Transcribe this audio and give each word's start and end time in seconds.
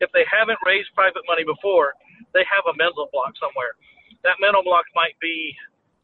if 0.00 0.10
they 0.12 0.24
haven't 0.26 0.58
raised 0.66 0.92
private 0.94 1.22
money 1.28 1.44
before, 1.44 1.94
they 2.32 2.44
have 2.48 2.64
a 2.66 2.74
mental 2.76 3.08
block 3.12 3.34
somewhere. 3.38 3.76
That 4.24 4.36
mental 4.40 4.62
block 4.62 4.84
might 4.94 5.18
be, 5.20 5.54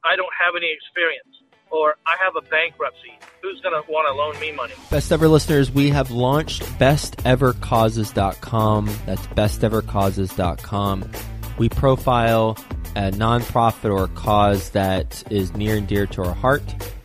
I 0.05 0.17
don't 0.17 0.33
have 0.39 0.55
any 0.57 0.71
experience, 0.73 1.29
or 1.71 1.97
I 2.07 2.17
have 2.23 2.37
a 2.37 2.43
bankruptcy. 2.49 3.19
Who's 3.43 3.61
going 3.61 3.75
to 3.75 3.83
want 3.91 4.09
to 4.09 4.15
loan 4.15 4.39
me 4.41 4.53
money? 4.53 4.75
Best 4.91 5.13
ever 5.13 5.29
listeners, 5.29 5.71
we 5.71 5.91
have 5.91 6.11
launched 6.11 6.63
bestevercauses.com. 6.79 8.91
That's 9.07 9.27
bestevercauses.com. 9.29 11.11
We 11.59 11.69
profile 11.71 12.57
a 12.95 13.11
nonprofit 13.13 13.91
or 13.91 14.05
a 14.05 14.09
cause 14.09 14.71
that 14.71 15.23
is 15.31 15.55
near 15.55 15.77
and 15.77 15.87
dear 15.87 16.07
to 16.07 16.25
our 16.25 16.35
heart, 16.35 16.63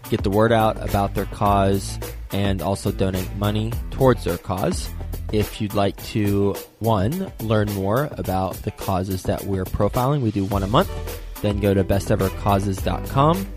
get 0.09 0.23
the 0.23 0.29
word 0.29 0.51
out 0.51 0.81
about 0.81 1.13
their 1.15 1.25
cause, 1.25 1.99
and 2.31 2.61
also 2.61 2.91
donate 2.91 3.33
money 3.35 3.71
towards 3.91 4.23
their 4.23 4.37
cause. 4.37 4.89
If 5.31 5.61
you'd 5.61 5.73
like 5.73 5.95
to, 6.07 6.55
one, 6.79 7.31
learn 7.39 7.71
more 7.73 8.09
about 8.17 8.55
the 8.63 8.71
causes 8.71 9.23
that 9.23 9.45
we're 9.45 9.65
profiling, 9.65 10.21
we 10.21 10.31
do 10.31 10.43
one 10.45 10.63
a 10.63 10.67
month, 10.67 10.89
then 11.41 11.59
go 11.59 11.73
to 11.73 11.83
bestevercauses.com. 11.83 13.47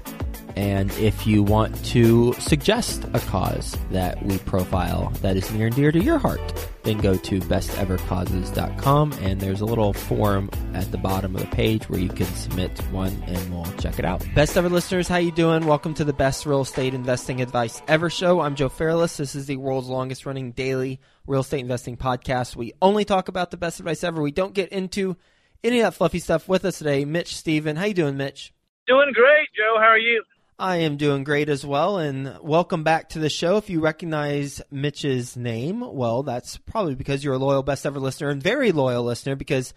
And 0.56 0.90
if 0.92 1.26
you 1.26 1.42
want 1.42 1.84
to 1.86 2.32
suggest 2.34 3.04
a 3.12 3.20
cause 3.20 3.76
that 3.90 4.24
we 4.24 4.38
profile 4.38 5.10
that 5.20 5.36
is 5.36 5.50
near 5.50 5.66
and 5.66 5.74
dear 5.74 5.90
to 5.90 6.02
your 6.02 6.18
heart, 6.18 6.40
then 6.84 6.98
go 6.98 7.16
to 7.16 7.40
bestevercauses.com 7.40 9.12
and 9.14 9.40
there's 9.40 9.60
a 9.60 9.64
little 9.64 9.92
form 9.92 10.50
at 10.74 10.90
the 10.92 10.98
bottom 10.98 11.34
of 11.34 11.40
the 11.40 11.48
page 11.48 11.88
where 11.88 11.98
you 11.98 12.08
can 12.08 12.27
submit 12.27 12.78
one 12.92 13.12
and 13.27 13.52
we'll 13.52 13.72
check 13.78 13.98
it 13.98 14.04
out. 14.04 14.24
Best 14.34 14.56
ever 14.56 14.68
listeners, 14.68 15.08
how 15.08 15.16
you 15.16 15.32
doing? 15.32 15.66
Welcome 15.66 15.94
to 15.94 16.04
the 16.04 16.12
best 16.12 16.46
real 16.46 16.60
estate 16.60 16.94
investing 16.94 17.41
advice 17.41 17.82
ever 17.88 18.08
show. 18.08 18.41
I'm 18.41 18.55
Joe 18.55 18.68
Fairless. 18.68 19.16
This 19.16 19.34
is 19.34 19.46
the 19.46 19.56
world's 19.56 19.88
longest 19.88 20.27
running 20.27 20.52
daily 20.52 21.00
real 21.27 21.41
estate 21.41 21.60
investing 21.60 21.96
podcast. 21.96 22.55
We 22.55 22.74
only 22.80 23.05
talk 23.05 23.28
about 23.28 23.50
the 23.50 23.56
best 23.56 23.80
advice 23.80 24.05
ever. 24.05 24.22
We 24.22 24.30
don't 24.30 24.55
get 24.55 24.68
into 24.68 25.16
any 25.64 25.80
of 25.80 25.84
that 25.84 25.94
fluffy 25.94 26.18
stuff 26.20 26.48
with 26.48 26.64
us 26.64 26.78
today. 26.78 27.05
Mitch 27.05 27.34
Stephen. 27.34 27.77
How 27.77 27.86
you 27.86 27.94
doing, 27.94 28.16
Mitch? 28.16 28.52
Doing 28.86 29.12
great, 29.14 29.48
Joe. 29.56 29.77
How 29.78 29.86
are 29.86 29.98
you? 29.98 30.22
I 30.58 30.77
am 30.77 30.97
doing 30.97 31.24
great 31.24 31.48
as 31.48 31.66
well, 31.66 31.98
and 31.98 32.38
welcome 32.41 32.84
back 32.84 33.08
to 33.08 33.19
the 33.19 33.28
show. 33.28 33.56
If 33.56 33.69
you 33.69 33.80
recognize 33.80 34.62
Mitch's 34.70 35.36
name, 35.36 35.80
well, 35.80 36.22
that's 36.22 36.58
probably 36.58 36.94
because 36.94 37.24
you're 37.24 37.34
a 37.34 37.38
loyal 37.38 37.64
best 37.64 37.84
ever 37.84 37.98
listener 37.98 38.28
and 38.28 38.41
very 38.41 38.70
loyal 38.70 39.02
listener 39.02 39.34
because 39.34 39.75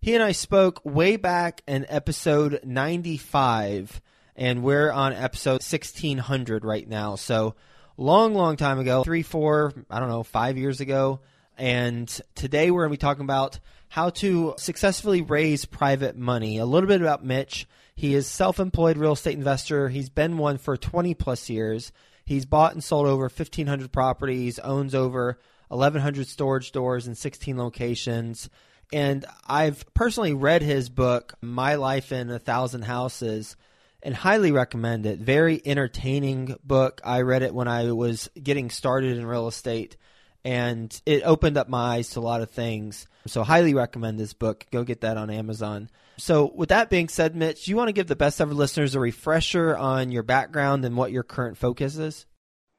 he 0.00 0.14
and 0.14 0.22
I 0.22 0.30
spoke 0.30 0.82
way 0.84 1.16
back 1.16 1.62
in 1.66 1.84
episode 1.88 2.60
95, 2.62 4.00
and 4.36 4.62
we're 4.62 4.92
on 4.92 5.14
episode 5.14 5.64
1600 5.64 6.64
right 6.64 6.88
now. 6.88 7.16
So, 7.16 7.56
long, 7.96 8.32
long 8.32 8.56
time 8.56 8.78
ago, 8.78 9.02
three, 9.02 9.22
four, 9.22 9.72
I 9.90 9.98
don't 9.98 10.10
know, 10.10 10.22
five 10.22 10.56
years 10.56 10.80
ago. 10.80 11.18
And 11.58 12.08
today 12.36 12.70
we're 12.70 12.82
going 12.82 12.90
to 12.90 12.98
be 12.98 13.04
talking 13.04 13.24
about 13.24 13.58
how 13.88 14.10
to 14.10 14.54
successfully 14.58 15.22
raise 15.22 15.64
private 15.64 16.16
money, 16.16 16.58
a 16.58 16.66
little 16.66 16.88
bit 16.88 17.00
about 17.00 17.24
Mitch 17.24 17.66
he 18.00 18.14
is 18.14 18.26
self-employed 18.26 18.96
real 18.96 19.12
estate 19.12 19.36
investor. 19.36 19.90
He's 19.90 20.08
been 20.08 20.38
one 20.38 20.56
for 20.56 20.78
20 20.78 21.12
plus 21.12 21.50
years. 21.50 21.92
He's 22.24 22.46
bought 22.46 22.72
and 22.72 22.82
sold 22.82 23.06
over 23.06 23.24
1500 23.24 23.92
properties, 23.92 24.58
owns 24.58 24.94
over 24.94 25.38
1100 25.68 26.26
storage 26.26 26.72
doors 26.72 27.06
in 27.06 27.14
16 27.14 27.58
locations. 27.58 28.48
And 28.90 29.26
I've 29.46 29.84
personally 29.92 30.32
read 30.32 30.62
his 30.62 30.88
book, 30.88 31.34
My 31.42 31.74
Life 31.74 32.10
in 32.10 32.30
a 32.30 32.38
Thousand 32.38 32.84
Houses, 32.84 33.54
and 34.02 34.14
highly 34.14 34.50
recommend 34.50 35.04
it. 35.04 35.18
Very 35.18 35.60
entertaining 35.62 36.56
book. 36.64 37.02
I 37.04 37.20
read 37.20 37.42
it 37.42 37.52
when 37.52 37.68
I 37.68 37.92
was 37.92 38.30
getting 38.42 38.70
started 38.70 39.18
in 39.18 39.26
real 39.26 39.46
estate 39.46 39.98
and 40.44 41.00
it 41.06 41.22
opened 41.24 41.56
up 41.56 41.68
my 41.68 41.96
eyes 41.96 42.10
to 42.10 42.20
a 42.20 42.22
lot 42.22 42.40
of 42.40 42.50
things. 42.50 43.06
So 43.26 43.42
highly 43.42 43.74
recommend 43.74 44.18
this 44.18 44.32
book. 44.32 44.66
Go 44.70 44.84
get 44.84 45.02
that 45.02 45.16
on 45.16 45.30
Amazon. 45.30 45.90
So, 46.16 46.52
with 46.54 46.68
that 46.68 46.90
being 46.90 47.08
said, 47.08 47.34
Mitch, 47.34 47.66
you 47.66 47.76
want 47.76 47.88
to 47.88 47.94
give 47.94 48.06
the 48.06 48.16
best 48.16 48.40
ever 48.42 48.52
listeners 48.52 48.94
a 48.94 49.00
refresher 49.00 49.74
on 49.74 50.12
your 50.12 50.22
background 50.22 50.84
and 50.84 50.94
what 50.94 51.12
your 51.12 51.22
current 51.22 51.56
focus 51.56 51.96
is? 51.96 52.26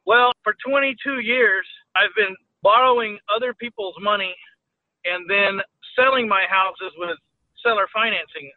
Well, 0.05 0.31
for 0.43 0.53
22 0.67 1.19
years, 1.21 1.65
I've 1.95 2.13
been 2.15 2.35
borrowing 2.61 3.17
other 3.35 3.55
people's 3.55 3.95
money 3.99 4.35
and 5.05 5.27
then 5.27 5.61
selling 5.97 6.27
my 6.27 6.43
houses 6.49 6.93
with 6.97 7.17
seller 7.63 7.87
financing. 7.93 8.51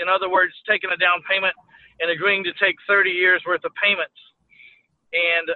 In 0.00 0.08
other 0.08 0.28
words, 0.28 0.52
taking 0.68 0.90
a 0.92 0.96
down 0.96 1.24
payment 1.28 1.54
and 2.00 2.10
agreeing 2.10 2.44
to 2.44 2.52
take 2.62 2.76
30 2.86 3.10
years 3.10 3.42
worth 3.46 3.64
of 3.64 3.72
payments. 3.82 4.14
And 5.12 5.50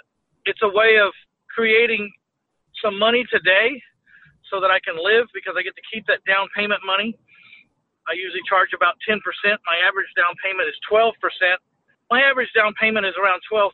it's 0.44 0.62
a 0.62 0.68
way 0.68 0.96
of 0.98 1.12
creating 1.54 2.10
some 2.82 2.98
money 2.98 3.24
today 3.30 3.80
so 4.50 4.60
that 4.60 4.70
I 4.70 4.80
can 4.84 4.96
live 4.98 5.26
because 5.34 5.54
I 5.58 5.62
get 5.62 5.74
to 5.76 5.86
keep 5.92 6.06
that 6.08 6.20
down 6.26 6.48
payment 6.56 6.82
money 6.86 7.14
I 8.10 8.18
usually 8.18 8.42
charge 8.50 8.74
about 8.74 8.98
10%. 9.06 9.20
My 9.22 9.78
average 9.86 10.10
down 10.18 10.34
payment 10.42 10.66
is 10.66 10.78
12%. 10.90 11.14
My 12.10 12.20
average 12.22 12.50
down 12.52 12.74
payment 12.76 13.06
is 13.06 13.14
around 13.16 13.40
$12,000. 13.46 13.72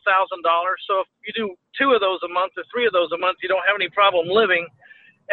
So 0.87 1.01
if 1.03 1.09
you 1.25 1.33
do 1.33 1.47
two 1.75 1.91
of 1.97 1.99
those 2.01 2.21
a 2.23 2.31
month 2.31 2.53
or 2.55 2.63
three 2.71 2.85
of 2.85 2.93
those 2.93 3.11
a 3.11 3.19
month, 3.19 3.41
you 3.41 3.49
don't 3.49 3.65
have 3.65 3.75
any 3.75 3.89
problem 3.89 4.29
living. 4.29 4.67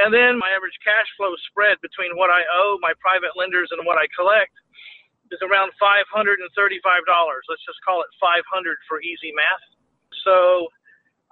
And 0.00 0.12
then 0.12 0.38
my 0.40 0.50
average 0.54 0.76
cash 0.84 1.08
flow 1.16 1.32
spread 1.50 1.78
between 1.82 2.16
what 2.16 2.30
I 2.32 2.42
owe 2.52 2.78
my 2.82 2.92
private 3.00 3.36
lenders 3.36 3.70
and 3.72 3.84
what 3.86 3.98
I 4.00 4.08
collect 4.16 4.52
is 5.32 5.40
around 5.42 5.72
$535. 5.80 6.40
Let's 6.44 7.66
just 7.66 7.80
call 7.86 8.02
it 8.02 8.10
500 8.20 8.44
for 8.88 9.00
easy 9.02 9.32
math. 9.34 9.64
So 10.24 10.68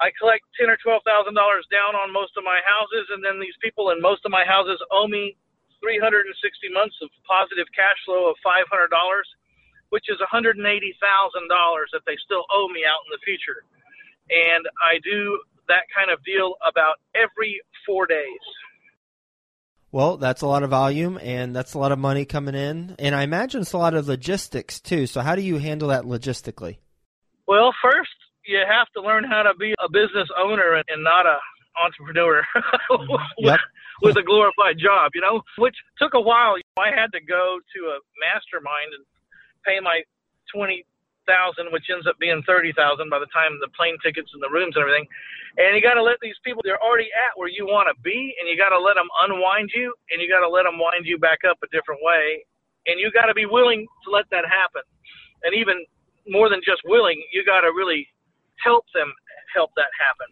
I 0.01 0.11
collect 0.19 0.43
ten 0.59 0.71
or 0.71 0.79
twelve 0.83 1.03
thousand 1.07 1.35
dollars 1.35 1.67
down 1.71 1.95
on 1.95 2.13
most 2.13 2.35
of 2.37 2.43
my 2.43 2.59
houses, 2.67 3.07
and 3.15 3.23
then 3.23 3.39
these 3.39 3.57
people 3.63 3.91
in 3.91 4.03
most 4.03 4.27
of 4.27 4.31
my 4.35 4.45
houses 4.45 4.83
owe 4.91 5.07
me 5.07 5.37
360 5.85 6.33
months 6.73 6.97
of 7.05 7.13
positive 7.29 7.69
cash 7.77 8.01
flow 8.09 8.33
of 8.33 8.41
$500, 8.41 8.65
which 9.93 10.09
is 10.09 10.17
$180,000 10.17 10.57
that 10.57 12.01
they 12.09 12.17
still 12.25 12.49
owe 12.49 12.69
me 12.73 12.89
out 12.89 13.05
in 13.05 13.13
the 13.13 13.21
future. 13.21 13.69
And 14.33 14.65
I 14.81 14.97
do 15.05 15.45
that 15.69 15.85
kind 15.93 16.11
of 16.11 16.25
deal 16.25 16.57
about 16.65 16.97
every 17.15 17.61
four 17.85 18.07
days. 18.07 18.41
Well, 19.93 20.17
that's 20.17 20.43
a 20.43 20.47
lot 20.47 20.65
of 20.65 20.71
volume 20.71 21.21
and 21.23 21.55
that's 21.55 21.75
a 21.75 21.79
lot 21.79 21.93
of 21.93 21.99
money 21.99 22.25
coming 22.25 22.57
in. 22.57 22.97
And 22.99 23.15
I 23.15 23.23
imagine 23.23 23.61
it's 23.61 23.75
a 23.75 23.79
lot 23.79 23.95
of 23.95 24.09
logistics 24.09 24.81
too. 24.81 25.07
So, 25.07 25.21
how 25.21 25.37
do 25.37 25.43
you 25.43 25.59
handle 25.59 25.89
that 25.89 26.03
logistically? 26.05 26.79
Well, 27.47 27.73
first, 27.81 28.11
you 28.47 28.61
have 28.69 28.89
to 28.97 29.01
learn 29.01 29.25
how 29.25 29.43
to 29.43 29.55
be 29.59 29.75
a 29.83 29.89
business 29.91 30.29
owner 30.39 30.83
and 30.89 31.03
not 31.03 31.27
a 31.27 31.39
entrepreneur. 31.81 32.43
yep 33.39 33.61
with 34.03 34.17
a 34.17 34.23
glorified 34.23 34.79
job, 34.79 35.13
you 35.15 35.21
know, 35.21 35.43
which 35.59 35.77
took 35.99 36.15
a 36.15 36.21
while. 36.21 36.57
I 36.79 36.91
had 36.91 37.13
to 37.13 37.21
go 37.23 37.61
to 37.61 37.81
a 37.95 37.99
mastermind 38.19 38.91
and 38.97 39.05
pay 39.63 39.79
my 39.79 40.03
twenty 40.51 40.83
thousand, 41.25 41.71
which 41.71 41.87
ends 41.93 42.07
up 42.07 42.19
being 42.19 42.43
thirty 42.47 42.73
thousand 42.73 43.11
by 43.11 43.19
the 43.19 43.31
time 43.31 43.55
the 43.61 43.71
plane 43.77 43.97
tickets 44.03 44.31
and 44.35 44.43
the 44.43 44.51
rooms 44.51 44.75
and 44.75 44.83
everything. 44.83 45.07
And 45.57 45.77
you 45.79 45.83
got 45.83 45.95
to 45.95 46.03
let 46.03 46.19
these 46.19 46.39
people 46.43 46.63
they're 46.67 46.83
already 46.83 47.09
at 47.15 47.39
where 47.39 47.49
you 47.49 47.67
want 47.67 47.87
to 47.87 47.95
be, 48.03 48.35
and 48.41 48.51
you 48.51 48.59
got 48.59 48.75
to 48.75 48.81
let 48.81 48.99
them 48.99 49.09
unwind 49.23 49.71
you, 49.71 49.95
and 50.11 50.19
you 50.19 50.27
got 50.27 50.43
to 50.43 50.51
let 50.51 50.67
them 50.67 50.79
wind 50.83 51.07
you 51.07 51.19
back 51.19 51.47
up 51.47 51.59
a 51.63 51.69
different 51.71 52.03
way, 52.03 52.43
and 52.91 52.99
you 52.99 53.15
got 53.15 53.31
to 53.31 53.35
be 53.35 53.47
willing 53.47 53.87
to 54.05 54.09
let 54.11 54.27
that 54.35 54.45
happen. 54.45 54.83
And 55.47 55.55
even 55.55 55.87
more 56.27 56.49
than 56.49 56.61
just 56.65 56.83
willing, 56.89 57.21
you 57.33 57.45
got 57.45 57.63
to 57.63 57.71
really 57.71 58.09
help 58.63 58.85
them 58.95 59.11
help 59.55 59.71
that 59.77 59.91
happen. 59.97 60.29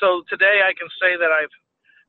So 0.00 0.24
today 0.28 0.64
I 0.64 0.72
can 0.76 0.88
say 1.00 1.16
that 1.16 1.32
I've 1.32 1.52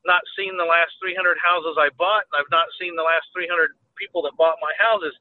not 0.04 0.22
seen 0.34 0.56
the 0.58 0.66
last 0.66 0.96
300 0.98 1.38
houses 1.38 1.78
I 1.78 1.92
bought. 1.94 2.26
I've 2.34 2.50
not 2.50 2.66
seen 2.80 2.96
the 2.96 3.06
last 3.06 3.30
300 3.36 3.72
people 3.94 4.22
that 4.26 4.34
bought 4.36 4.58
my 4.58 4.72
houses. 4.80 5.14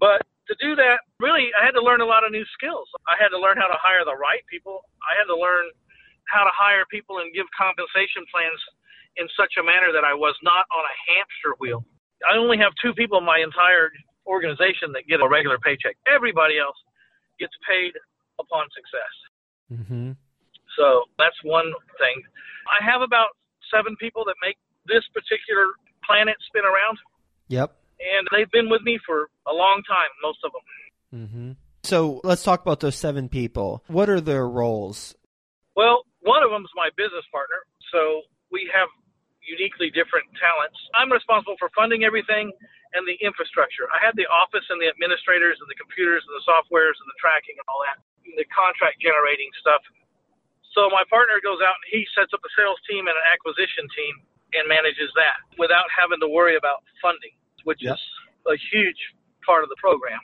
But 0.00 0.24
to 0.48 0.54
do 0.62 0.72
that, 0.80 1.04
really, 1.20 1.52
I 1.52 1.66
had 1.66 1.76
to 1.76 1.84
learn 1.84 2.00
a 2.00 2.08
lot 2.08 2.24
of 2.24 2.32
new 2.32 2.46
skills. 2.56 2.88
I 3.04 3.20
had 3.20 3.28
to 3.36 3.40
learn 3.40 3.60
how 3.60 3.68
to 3.68 3.76
hire 3.76 4.06
the 4.06 4.16
right 4.16 4.40
people. 4.48 4.80
I 5.04 5.18
had 5.18 5.28
to 5.28 5.36
learn 5.36 5.68
how 6.32 6.44
to 6.44 6.54
hire 6.54 6.88
people 6.88 7.20
and 7.20 7.34
give 7.36 7.44
compensation 7.52 8.24
plans 8.32 8.60
in 9.20 9.28
such 9.36 9.60
a 9.60 9.64
manner 9.64 9.92
that 9.92 10.06
I 10.06 10.14
was 10.14 10.36
not 10.40 10.64
on 10.72 10.84
a 10.86 10.94
hamster 11.10 11.52
wheel. 11.60 11.84
I 12.24 12.38
only 12.38 12.56
have 12.58 12.72
two 12.80 12.94
people 12.94 13.18
in 13.18 13.26
my 13.28 13.44
entire 13.44 13.90
organization 14.24 14.92
that 14.96 15.08
get 15.08 15.20
a 15.20 15.28
regular 15.28 15.58
paycheck. 15.60 15.96
Everybody 16.08 16.56
else 16.58 16.76
gets 17.40 17.54
paid 17.68 17.92
upon 18.40 18.68
success. 18.72 19.14
Mm-hmm. 19.72 20.12
So 20.76 21.04
that's 21.18 21.36
one 21.42 21.72
thing. 21.98 22.22
I 22.68 22.84
have 22.84 23.02
about 23.02 23.36
seven 23.72 23.96
people 23.96 24.24
that 24.26 24.36
make 24.42 24.56
this 24.86 25.04
particular 25.12 25.66
planet 26.06 26.36
spin 26.46 26.64
around. 26.64 26.98
Yep. 27.48 27.74
And 27.98 28.28
they've 28.32 28.50
been 28.50 28.70
with 28.70 28.82
me 28.82 28.98
for 29.04 29.28
a 29.46 29.52
long 29.52 29.82
time, 29.88 30.10
most 30.22 30.38
of 30.44 30.52
them. 30.52 30.66
Mm-hmm. 31.08 31.50
So 31.84 32.20
let's 32.22 32.42
talk 32.42 32.62
about 32.62 32.80
those 32.80 32.96
seven 32.96 33.28
people. 33.28 33.82
What 33.88 34.08
are 34.08 34.20
their 34.20 34.46
roles? 34.46 35.16
Well, 35.74 36.04
one 36.20 36.42
of 36.42 36.50
them 36.50 36.62
is 36.62 36.72
my 36.74 36.90
business 36.96 37.24
partner. 37.32 37.64
So 37.92 38.22
we 38.52 38.70
have 38.74 38.88
uniquely 39.40 39.88
different 39.88 40.28
talents. 40.36 40.76
I'm 40.92 41.08
responsible 41.08 41.56
for 41.56 41.72
funding 41.72 42.04
everything 42.04 42.52
and 42.92 43.02
the 43.08 43.16
infrastructure. 43.24 43.88
I 43.88 44.00
have 44.04 44.16
the 44.16 44.28
office 44.28 44.64
and 44.68 44.76
the 44.80 44.88
administrators 44.88 45.56
and 45.60 45.68
the 45.68 45.78
computers 45.80 46.24
and 46.24 46.32
the 46.36 46.44
softwares 46.44 46.96
and 47.00 47.08
the 47.08 47.18
tracking 47.20 47.56
and 47.56 47.66
all 47.68 47.80
that, 47.88 47.98
the 48.36 48.44
contract 48.52 49.00
generating 49.00 49.48
stuff. 49.60 49.80
So 50.76 50.90
my 50.92 51.02
partner 51.08 51.40
goes 51.40 51.58
out 51.64 51.74
and 51.80 51.86
he 51.88 52.04
sets 52.12 52.30
up 52.36 52.42
a 52.44 52.50
sales 52.56 52.78
team 52.84 53.08
and 53.08 53.16
an 53.16 53.26
acquisition 53.32 53.86
team. 53.96 54.14
and 54.56 54.64
manages 54.66 55.12
that 55.12 55.36
without 55.60 55.84
having 55.92 56.16
to 56.20 56.26
worry 56.26 56.56
about 56.56 56.80
funding, 57.04 57.36
which 57.64 57.82
Yep. 57.84 57.96
is 57.96 58.04
a 58.48 58.56
huge 58.72 58.96
part 59.44 59.62
of 59.62 59.68
the 59.68 59.76
program. 59.76 60.20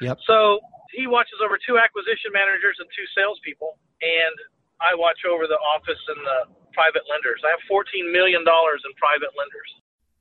Yep. 0.00 0.18
So 0.26 0.58
he 0.90 1.06
watches 1.06 1.38
over 1.40 1.56
two 1.64 1.78
acquisition 1.78 2.32
managers 2.32 2.74
and 2.80 2.88
two 2.90 3.06
salespeople, 3.14 3.78
and 4.02 4.34
I 4.80 4.96
watch 4.96 5.24
over 5.24 5.46
the 5.46 5.58
office 5.58 6.02
and 6.08 6.26
the 6.26 6.40
private 6.72 7.02
lenders. 7.08 7.40
I 7.46 7.50
have 7.50 7.60
$14 7.70 8.10
million 8.10 8.40
in 8.42 8.92
private 8.98 9.30
lenders. 9.38 9.70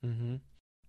Mm-hmm. 0.06 0.36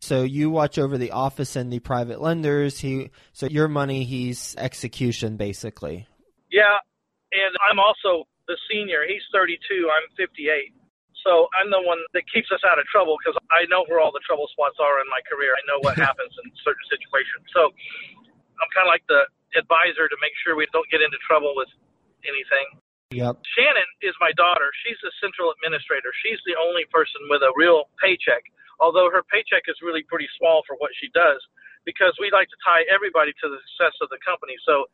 So 0.01 0.23
you 0.25 0.51
watch 0.51 0.79
over 0.79 0.99
the 0.99 1.13
office 1.13 1.57
and 1.57 1.73
the 1.73 1.79
private 1.81 2.21
lenders. 2.21 2.79
He 2.81 3.11
so 3.33 3.47
your 3.47 3.69
money, 3.69 4.05
he's 4.05 4.55
execution 4.59 5.39
basically. 5.39 6.07
Yeah, 6.51 6.81
and 7.33 7.53
I'm 7.69 7.79
also 7.79 8.25
the 8.49 8.57
senior. 8.71 9.05
He's 9.05 9.23
32. 9.33 9.61
I'm 9.93 10.09
58. 10.17 10.73
So 11.27 11.51
I'm 11.61 11.69
the 11.69 11.83
one 11.83 12.01
that 12.15 12.25
keeps 12.31 12.49
us 12.55 12.63
out 12.65 12.81
of 12.81 12.87
trouble 12.89 13.19
because 13.21 13.37
I 13.53 13.69
know 13.69 13.85
where 13.91 14.01
all 14.01 14.15
the 14.15 14.23
trouble 14.25 14.49
spots 14.55 14.81
are 14.81 15.03
in 15.03 15.09
my 15.13 15.21
career. 15.29 15.53
I 15.53 15.63
know 15.69 15.79
what 15.85 15.99
happens 16.09 16.33
in 16.41 16.47
certain 16.65 16.87
situations. 16.89 17.45
So 17.53 17.69
I'm 17.69 18.71
kind 18.73 18.89
of 18.89 18.93
like 18.93 19.05
the 19.11 19.29
advisor 19.59 20.09
to 20.09 20.17
make 20.25 20.33
sure 20.41 20.57
we 20.57 20.69
don't 20.73 20.89
get 20.89 21.05
into 21.05 21.19
trouble 21.27 21.53
with 21.59 21.69
anything. 22.25 22.81
Yep. 23.13 23.41
Shannon 23.57 23.89
is 24.05 24.13
my 24.21 24.37
daughter. 24.37 24.69
She's 24.85 25.01
the 25.01 25.13
central 25.21 25.49
administrator. 25.57 26.13
She's 26.21 26.41
the 26.45 26.57
only 26.61 26.85
person 26.93 27.25
with 27.33 27.41
a 27.41 27.53
real 27.57 27.89
paycheck, 28.01 28.45
although 28.81 29.09
her 29.09 29.25
paycheck 29.33 29.65
is 29.65 29.81
really 29.81 30.05
pretty 30.05 30.29
small 30.37 30.61
for 30.69 30.77
what 30.77 30.93
she 31.01 31.09
does 31.17 31.41
because 31.89 32.13
we 32.21 32.29
like 32.29 32.53
to 32.53 32.59
tie 32.61 32.85
everybody 32.93 33.33
to 33.41 33.47
the 33.49 33.57
success 33.73 33.97
of 34.05 34.13
the 34.13 34.21
company. 34.21 34.61
So 34.69 34.85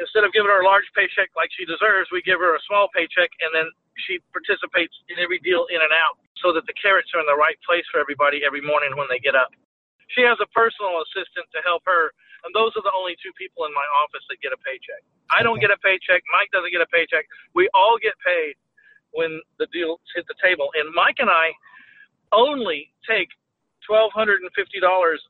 instead 0.00 0.24
of 0.24 0.32
giving 0.32 0.48
her 0.48 0.64
a 0.64 0.66
large 0.66 0.88
paycheck 0.96 1.30
like 1.36 1.52
she 1.54 1.68
deserves, 1.68 2.08
we 2.10 2.24
give 2.24 2.40
her 2.40 2.56
a 2.56 2.62
small 2.66 2.88
paycheck 2.96 3.30
and 3.44 3.52
then 3.52 3.68
she 4.08 4.18
participates 4.32 4.96
in 5.12 5.20
every 5.20 5.38
deal 5.44 5.68
in 5.68 5.78
and 5.78 5.92
out 5.92 6.16
so 6.40 6.56
that 6.56 6.64
the 6.64 6.74
carrots 6.80 7.12
are 7.12 7.20
in 7.20 7.28
the 7.28 7.36
right 7.36 7.60
place 7.68 7.84
for 7.92 8.00
everybody 8.00 8.40
every 8.42 8.64
morning 8.64 8.96
when 8.96 9.06
they 9.12 9.20
get 9.20 9.36
up. 9.36 9.52
She 10.16 10.24
has 10.26 10.40
a 10.42 10.48
personal 10.50 10.98
assistant 11.06 11.46
to 11.54 11.62
help 11.62 11.86
her, 11.86 12.10
and 12.42 12.50
those 12.50 12.74
are 12.74 12.82
the 12.82 12.90
only 12.96 13.14
two 13.22 13.30
people 13.38 13.62
in 13.68 13.72
my 13.76 13.86
office 14.02 14.24
that 14.26 14.42
get 14.42 14.50
a 14.50 14.58
paycheck. 14.66 15.04
I 15.30 15.46
don't 15.46 15.62
get 15.62 15.70
a 15.70 15.78
paycheck. 15.78 16.24
Mike 16.34 16.50
doesn't 16.50 16.74
get 16.74 16.82
a 16.82 16.90
paycheck. 16.90 17.28
We 17.54 17.70
all 17.76 17.94
get 18.00 18.18
paid 18.26 18.58
when 19.14 19.38
the 19.62 19.70
deals 19.70 20.02
hit 20.16 20.26
the 20.26 20.34
table. 20.42 20.72
And 20.74 20.90
Mike 20.90 21.22
and 21.22 21.30
I 21.30 21.54
only 22.32 22.90
take 23.06 23.30
twelve 23.86 24.10
hundred 24.10 24.42
and 24.42 24.50
fifty 24.58 24.82
dollars 24.82 25.22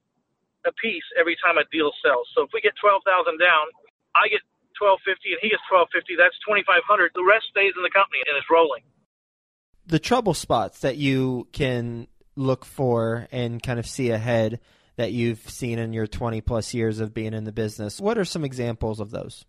a 0.65 0.73
piece 0.81 1.05
every 1.19 1.37
time 1.45 1.57
a 1.61 1.65
deal 1.73 1.93
sells. 2.01 2.29
So 2.33 2.45
if 2.45 2.51
we 2.53 2.61
get 2.65 2.73
twelve 2.81 3.05
thousand 3.05 3.37
down, 3.37 3.69
I 4.17 4.29
get 4.33 4.41
twelve 4.81 5.01
fifty 5.05 5.37
and 5.37 5.39
he 5.45 5.53
gets 5.53 5.63
twelve 5.69 5.89
fifty. 5.93 6.17
That's 6.17 6.35
twenty 6.47 6.65
five 6.65 6.81
hundred. 6.89 7.13
The 7.15 7.25
rest 7.25 7.53
stays 7.53 7.77
in 7.77 7.85
the 7.85 7.93
company 7.93 8.25
and 8.25 8.35
it's 8.41 8.49
rolling. 8.49 8.83
The 9.87 10.01
trouble 10.01 10.33
spots 10.33 10.81
that 10.81 10.97
you 10.97 11.49
can 11.53 12.09
look 12.37 12.65
for 12.65 13.29
and 13.31 13.63
kind 13.63 13.79
of 13.79 13.87
see 13.87 14.11
ahead 14.11 14.61
that 14.97 15.13
you've 15.13 15.49
seen 15.49 15.79
in 15.79 15.93
your 15.93 16.07
20 16.07 16.41
plus 16.43 16.75
years 16.75 17.01
of 17.01 17.15
being 17.15 17.33
in 17.33 17.45
the 17.45 17.53
business. 17.53 18.01
What 18.01 18.19
are 18.19 18.25
some 18.25 18.45
examples 18.45 19.01
of 19.01 19.11
those? 19.11 19.45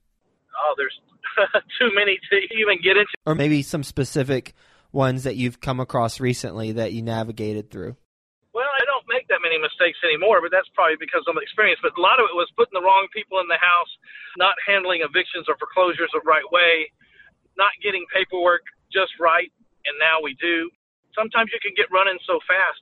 Oh, 0.56 0.74
there's 0.78 0.98
too 1.80 1.89
many 1.94 2.19
to 2.30 2.36
even 2.56 2.81
get 2.81 2.98
into. 2.98 3.12
Or 3.25 3.36
maybe 3.36 3.62
some 3.62 3.83
specific 3.83 4.54
ones 4.92 5.24
that 5.24 5.36
you've 5.36 5.60
come 5.60 5.80
across 5.80 6.19
recently 6.19 6.74
that 6.74 6.94
you 6.94 7.01
navigated 7.01 7.69
through? 7.69 7.95
Many 9.51 9.68
mistakes 9.68 10.00
anymore, 10.07 10.39
but 10.39 10.48
that's 10.48 10.71
probably 10.71 10.95
because 10.95 11.27
of 11.27 11.36
experience. 11.36 11.83
But 11.83 11.92
a 12.00 12.00
lot 12.00 12.24
of 12.24 12.31
it 12.31 12.36
was 12.39 12.48
putting 12.56 12.71
the 12.71 12.80
wrong 12.80 13.12
people 13.12 13.44
in 13.44 13.51
the 13.51 13.59
house, 13.59 13.92
not 14.39 14.56
handling 14.63 15.03
evictions 15.03 15.51
or 15.51 15.59
foreclosures 15.59 16.07
the 16.15 16.24
right 16.24 16.48
way, 16.56 16.88
not 17.59 17.75
getting 17.83 18.07
paperwork 18.15 18.63
just 18.95 19.12
right, 19.19 19.51
and 19.83 19.92
now 20.00 20.24
we 20.24 20.39
do. 20.39 20.71
Sometimes 21.12 21.51
you 21.51 21.59
can 21.59 21.75
get 21.75 21.92
running 21.92 22.15
so 22.24 22.39
fast 22.48 22.80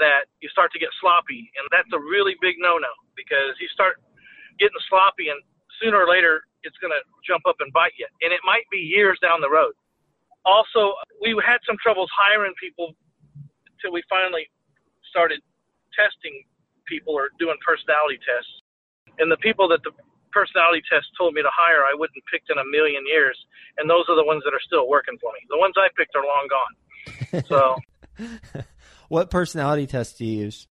that 0.00 0.24
you 0.40 0.48
start 0.48 0.72
to 0.72 0.80
get 0.80 0.88
sloppy, 1.04 1.52
and 1.60 1.68
that's 1.68 1.92
a 1.92 2.00
really 2.00 2.32
big 2.40 2.56
no-no 2.56 2.88
because 3.12 3.52
you 3.60 3.68
start 3.68 4.00
getting 4.56 4.80
sloppy, 4.88 5.28
and 5.28 5.36
sooner 5.84 6.00
or 6.00 6.08
later 6.08 6.48
it's 6.64 6.80
going 6.80 6.96
to 6.96 7.04
jump 7.28 7.44
up 7.44 7.60
and 7.60 7.68
bite 7.76 7.92
you, 8.00 8.08
and 8.24 8.32
it 8.32 8.40
might 8.40 8.64
be 8.72 8.80
years 8.80 9.20
down 9.20 9.44
the 9.44 9.52
road. 9.52 9.76
Also, 10.48 10.96
we 11.20 11.36
had 11.44 11.60
some 11.68 11.76
troubles 11.76 12.08
hiring 12.16 12.56
people 12.56 12.96
until 13.68 13.92
we 13.92 14.00
finally 14.08 14.48
started 15.12 15.44
testing 15.96 16.44
people 16.86 17.14
or 17.14 17.30
doing 17.38 17.56
personality 17.64 18.20
tests. 18.22 18.50
And 19.18 19.30
the 19.30 19.38
people 19.38 19.68
that 19.70 19.80
the 19.86 19.94
personality 20.34 20.82
test 20.90 21.06
told 21.16 21.34
me 21.34 21.42
to 21.42 21.52
hire, 21.54 21.86
I 21.86 21.94
wouldn't 21.94 22.18
picked 22.26 22.50
in 22.50 22.58
a 22.58 22.66
million 22.66 23.06
years. 23.06 23.38
And 23.78 23.88
those 23.88 24.04
are 24.10 24.18
the 24.18 24.26
ones 24.26 24.42
that 24.44 24.52
are 24.52 24.62
still 24.66 24.90
working 24.90 25.14
for 25.22 25.30
me. 25.32 25.40
The 25.48 25.58
ones 25.58 25.74
I 25.78 25.88
picked 25.94 26.14
are 26.18 26.26
long 26.26 26.46
gone. 26.50 26.74
So 27.46 27.78
what 29.08 29.30
personality 29.30 29.86
test 29.86 30.18
do 30.18 30.26
you 30.26 30.50
use? 30.50 30.66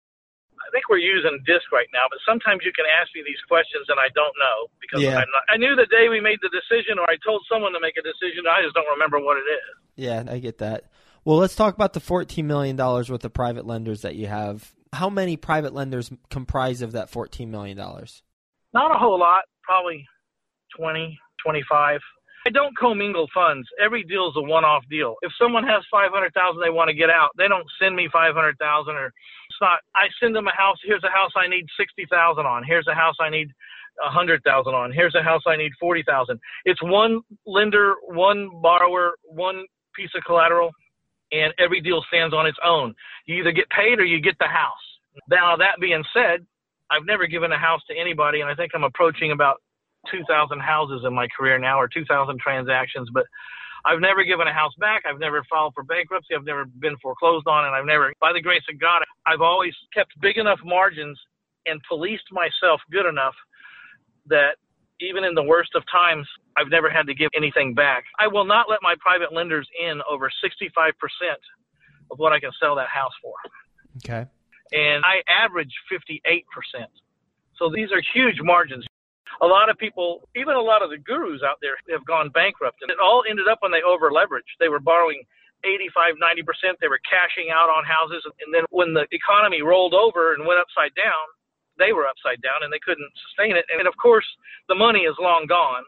I 0.63 0.71
think 0.71 0.87
we're 0.87 1.03
using 1.03 1.43
DISC 1.45 1.71
right 1.75 1.91
now, 1.91 2.07
but 2.09 2.19
sometimes 2.23 2.63
you 2.63 2.71
can 2.71 2.87
ask 2.87 3.11
me 3.13 3.21
these 3.25 3.39
questions 3.51 3.83
and 3.91 3.99
I 3.99 4.07
don't 4.15 4.33
know 4.39 4.71
because 4.79 5.03
Yeah. 5.03 5.19
I'm 5.19 5.27
not, 5.31 5.43
I 5.51 5.57
knew 5.59 5.75
the 5.75 5.87
day 5.91 6.07
we 6.07 6.23
made 6.23 6.39
the 6.41 6.51
decision 6.51 6.99
or 6.99 7.05
I 7.11 7.19
told 7.19 7.43
someone 7.51 7.73
to 7.73 7.81
make 7.83 7.99
a 7.99 8.03
decision. 8.03 8.47
I 8.47 8.63
just 8.63 8.73
don't 8.75 8.87
remember 8.95 9.19
what 9.19 9.37
it 9.37 9.47
is. 9.47 9.67
Yeah, 9.95 10.23
I 10.27 10.39
get 10.39 10.59
that. 10.59 10.87
Well, 11.25 11.37
let's 11.37 11.55
talk 11.55 11.75
about 11.75 11.93
the 11.93 11.99
$14 12.01 12.43
million 12.43 12.75
worth 12.75 13.11
of 13.11 13.33
private 13.33 13.67
lenders 13.67 14.01
that 14.01 14.15
you 14.15 14.27
have. 14.27 14.73
How 14.94 15.10
many 15.10 15.38
private 15.38 15.74
lenders 15.74 16.12
comprise 16.30 16.81
of 16.81 16.94
that 16.94 17.12
$14 17.12 17.48
million? 17.48 17.78
Not 17.78 18.95
a 18.95 18.98
whole 18.98 19.19
lot, 19.19 19.44
probably 19.63 20.06
20, 20.78 21.18
25. 21.44 22.00
I 22.45 22.50
don't 22.50 22.78
commingle 22.78 23.28
funds. 23.34 23.68
Every 23.84 24.04
deal 24.04 24.28
is 24.28 24.36
a 24.36 24.42
one-off 24.42 24.84
deal. 24.90 25.16
If 25.22 25.31
someone 25.40 25.63
has 25.63 25.84
500,000 25.90 26.62
they 26.62 26.69
want 26.69 26.90
to 26.90 26.94
get 26.94 27.10
out, 27.10 27.30
they 27.38 27.48
don't 27.48 27.66
send 27.81 27.95
me 27.95 28.10
500,000 28.12 28.95
or 28.95 29.06
it's 29.07 29.62
not 29.62 29.80
I 29.95 30.07
send 30.22 30.36
them 30.36 30.48
a 30.48 30.56
house, 30.56 30.78
here's 30.84 31.04
a 31.04 31.10
house 31.10 31.31
I 31.38 31.48
need 31.48 31.66
60,000 31.78 32.45
on. 32.45 32.63
Here's 32.63 32.88
a 32.88 32.94
house 32.94 33.16
I 33.22 33.30
need 33.30 33.48
a 34.04 34.07
100,000 34.07 34.74
on. 34.74 34.92
Here's 34.92 35.16
a 35.16 35.24
house 35.24 35.44
I 35.48 35.56
need 35.56 35.72
40,000. 35.80 36.40
It's 36.66 36.84
one 36.84 37.22
lender, 37.45 37.95
one 38.07 38.50
borrower, 38.62 39.13
one 39.24 39.63
piece 39.95 40.12
of 40.16 40.24
collateral 40.25 40.72
and 41.33 41.53
every 41.57 41.81
deal 41.81 42.03
stands 42.07 42.33
on 42.33 42.45
its 42.45 42.57
own. 42.63 42.94
You 43.25 43.35
either 43.41 43.51
get 43.51 43.69
paid 43.69 44.00
or 44.00 44.06
you 44.06 44.21
get 44.21 44.38
the 44.39 44.47
house. 44.47 44.85
Now 45.30 45.56
that 45.57 45.81
being 45.81 46.03
said, 46.13 46.45
I've 46.91 47.06
never 47.06 47.25
given 47.27 47.51
a 47.51 47.57
house 47.57 47.81
to 47.89 47.97
anybody, 47.97 48.41
and 48.41 48.50
I 48.50 48.56
think 48.56 48.71
I'm 48.75 48.83
approaching 48.83 49.31
about 49.31 49.62
2,000 50.12 50.59
houses 50.59 51.01
in 51.06 51.13
my 51.13 51.27
career 51.35 51.57
now, 51.57 51.80
or 51.80 51.88
2,000 51.88 52.39
transactions. 52.39 53.09
But 53.13 53.25
I've 53.85 54.00
never 54.00 54.24
given 54.24 54.47
a 54.47 54.53
house 54.53 54.74
back. 54.80 55.03
I've 55.06 55.19
never 55.19 55.44
filed 55.50 55.74
for 55.74 55.83
bankruptcy. 55.83 56.35
I've 56.35 56.45
never 56.45 56.65
been 56.65 56.97
foreclosed 57.01 57.47
on, 57.47 57.65
and 57.65 57.75
I've 57.75 57.85
never, 57.85 58.13
by 58.21 58.31
the 58.33 58.41
grace 58.41 58.63
of 58.71 58.80
God, 58.80 59.01
I've 59.25 59.41
always 59.41 59.74
kept 59.94 60.12
big 60.21 60.38
enough 60.38 60.59
margins 60.63 61.19
and 61.66 61.81
policed 61.90 62.30
myself 62.31 62.81
good 62.92 63.07
enough 63.07 63.35
that 64.28 64.56
even 65.02 65.23
in 65.23 65.33
the 65.33 65.44
worst 65.44 65.71
of 65.76 65.83
times, 65.92 66.28
I've 66.57 66.69
never 66.69 66.90
had 66.90 67.07
to 67.07 67.14
give 67.16 67.30
anything 67.35 67.73
back. 67.73 68.04
I 68.19 68.28
will 68.28 68.45
not 68.45 68.69
let 68.69 68.80
my 68.81 68.95
private 69.00 69.33
lenders 69.33 69.68
in 69.81 70.02
over 70.09 70.30
65% 70.44 70.94
of 72.12 72.19
what 72.19 72.31
I 72.31 72.40
can 72.40 72.52
sell 72.62 72.76
that 72.76 72.90
house 72.90 73.14
for 73.21 73.33
Okay. 73.97 74.26
and 74.71 75.04
I 75.06 75.21
average 75.30 75.71
58%. 75.92 76.44
So 77.57 77.69
these 77.73 77.92
are 77.92 78.02
huge 78.14 78.42
margins. 78.42 78.85
A 79.42 79.45
lot 79.47 79.69
of 79.69 79.78
people, 79.78 80.28
even 80.35 80.54
a 80.56 80.62
lot 80.62 80.81
of 80.83 80.90
the 80.90 80.97
gurus 80.97 81.42
out 81.45 81.57
there, 81.62 81.78
have 81.92 82.06
gone 82.06 82.30
bankrupt. 82.30 82.78
And 82.81 82.92
it 82.92 82.97
all 83.02 83.23
ended 83.30 83.47
up 83.47 83.59
when 83.62 83.71
they 83.71 83.81
over 83.81 84.12
leveraged. 84.12 84.54
They 84.59 84.69
were 84.69 84.80
borrowing 84.80 85.21
85, 85.64 86.16
90%. 86.21 86.78
They 86.81 86.88
were 86.88 87.00
cashing 87.07 87.50
out 87.50 87.69
on 87.69 87.83
houses. 87.85 88.21
And 88.45 88.54
then 88.54 88.66
when 88.69 88.94
the 88.94 89.07
economy 89.12 89.62
rolled 89.62 89.94
over 89.94 90.33
and 90.33 90.45
went 90.45 90.59
upside 90.59 90.94
down, 90.94 91.26
they 91.77 91.94
were 91.94 92.06
upside 92.06 92.42
down 92.42 92.61
and 92.61 92.71
they 92.71 92.81
couldn't 92.83 93.09
sustain 93.30 93.57
it. 93.57 93.65
And 93.71 93.87
of 93.87 93.95
course, 93.97 94.25
the 94.69 94.77
money 94.77 95.06
is 95.09 95.15
long 95.19 95.45
gone. 95.47 95.83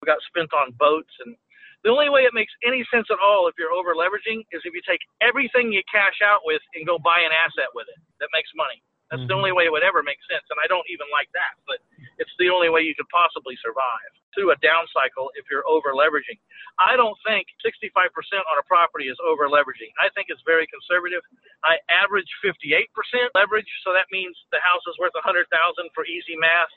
We 0.00 0.06
got 0.06 0.20
spent 0.28 0.52
on 0.52 0.76
boats. 0.76 1.12
And 1.24 1.36
the 1.82 1.92
only 1.92 2.08
way 2.08 2.24
it 2.24 2.36
makes 2.36 2.52
any 2.64 2.84
sense 2.92 3.08
at 3.12 3.20
all 3.20 3.48
if 3.48 3.56
you're 3.58 3.72
over 3.72 3.92
leveraging 3.96 4.44
is 4.52 4.64
if 4.64 4.72
you 4.72 4.84
take 4.84 5.00
everything 5.20 5.72
you 5.72 5.82
cash 5.90 6.20
out 6.24 6.40
with 6.44 6.60
and 6.74 6.86
go 6.86 6.98
buy 6.98 7.20
an 7.24 7.32
asset 7.32 7.72
with 7.74 7.88
it 7.88 8.00
that 8.20 8.32
makes 8.32 8.48
money. 8.56 8.80
That's 9.14 9.30
the 9.30 9.34
Mhm. 9.34 9.46
only 9.46 9.52
way 9.54 9.64
it 9.64 9.70
would 9.70 9.86
ever 9.86 10.02
make 10.02 10.18
sense. 10.26 10.42
And 10.50 10.58
I 10.58 10.66
don't 10.66 10.88
even 10.90 11.06
like 11.10 11.30
that, 11.38 11.54
but 11.70 11.78
it's 12.18 12.34
the 12.38 12.50
only 12.50 12.68
way 12.68 12.82
you 12.82 12.96
could 12.96 13.08
possibly 13.10 13.54
survive 13.62 14.10
through 14.34 14.50
a 14.50 14.56
down 14.56 14.88
cycle 14.88 15.30
if 15.36 15.48
you're 15.48 15.66
over 15.68 15.94
leveraging. 15.94 16.38
I 16.80 16.96
don't 16.96 17.16
think 17.22 17.46
65% 17.62 18.44
on 18.50 18.58
a 18.58 18.64
property 18.64 19.06
is 19.06 19.16
over 19.22 19.48
leveraging. 19.48 19.92
I 20.02 20.08
think 20.10 20.30
it's 20.30 20.42
very 20.42 20.66
conservative. 20.66 21.22
I 21.62 21.78
average 21.88 22.26
58% 22.42 23.30
leverage, 23.36 23.70
so 23.84 23.92
that 23.92 24.10
means 24.10 24.36
the 24.50 24.58
house 24.58 24.82
is 24.88 24.98
worth 24.98 25.14
100,000 25.14 25.88
for 25.94 26.04
easy 26.06 26.34
math. 26.34 26.72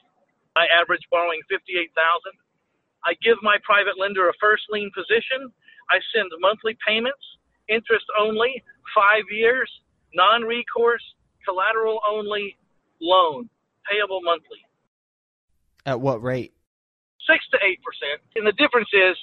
I 0.55 0.67
average 0.67 1.01
borrowing 1.09 1.41
58,000. 1.49 2.37
I 3.03 3.15
give 3.15 3.41
my 3.41 3.57
private 3.63 3.97
lender 3.97 4.29
a 4.29 4.33
first 4.35 4.69
lien 4.69 4.91
position. 4.91 5.51
I 5.89 5.99
send 6.13 6.31
monthly 6.37 6.77
payments, 6.85 7.37
interest 7.67 8.05
only, 8.19 8.63
5 8.93 9.23
years, 9.31 9.81
non-recourse, 10.13 11.15
collateral 11.47 11.99
only 12.09 12.57
loan, 12.99 13.47
payable 13.89 14.19
monthly. 14.21 14.59
At 15.85 16.01
what 16.01 16.21
rate? 16.21 16.51
six 17.27 17.43
to 17.51 17.57
eight 17.63 17.79
percent. 17.83 18.23
And 18.39 18.47
the 18.47 18.55
difference 18.55 18.89
is, 18.95 19.15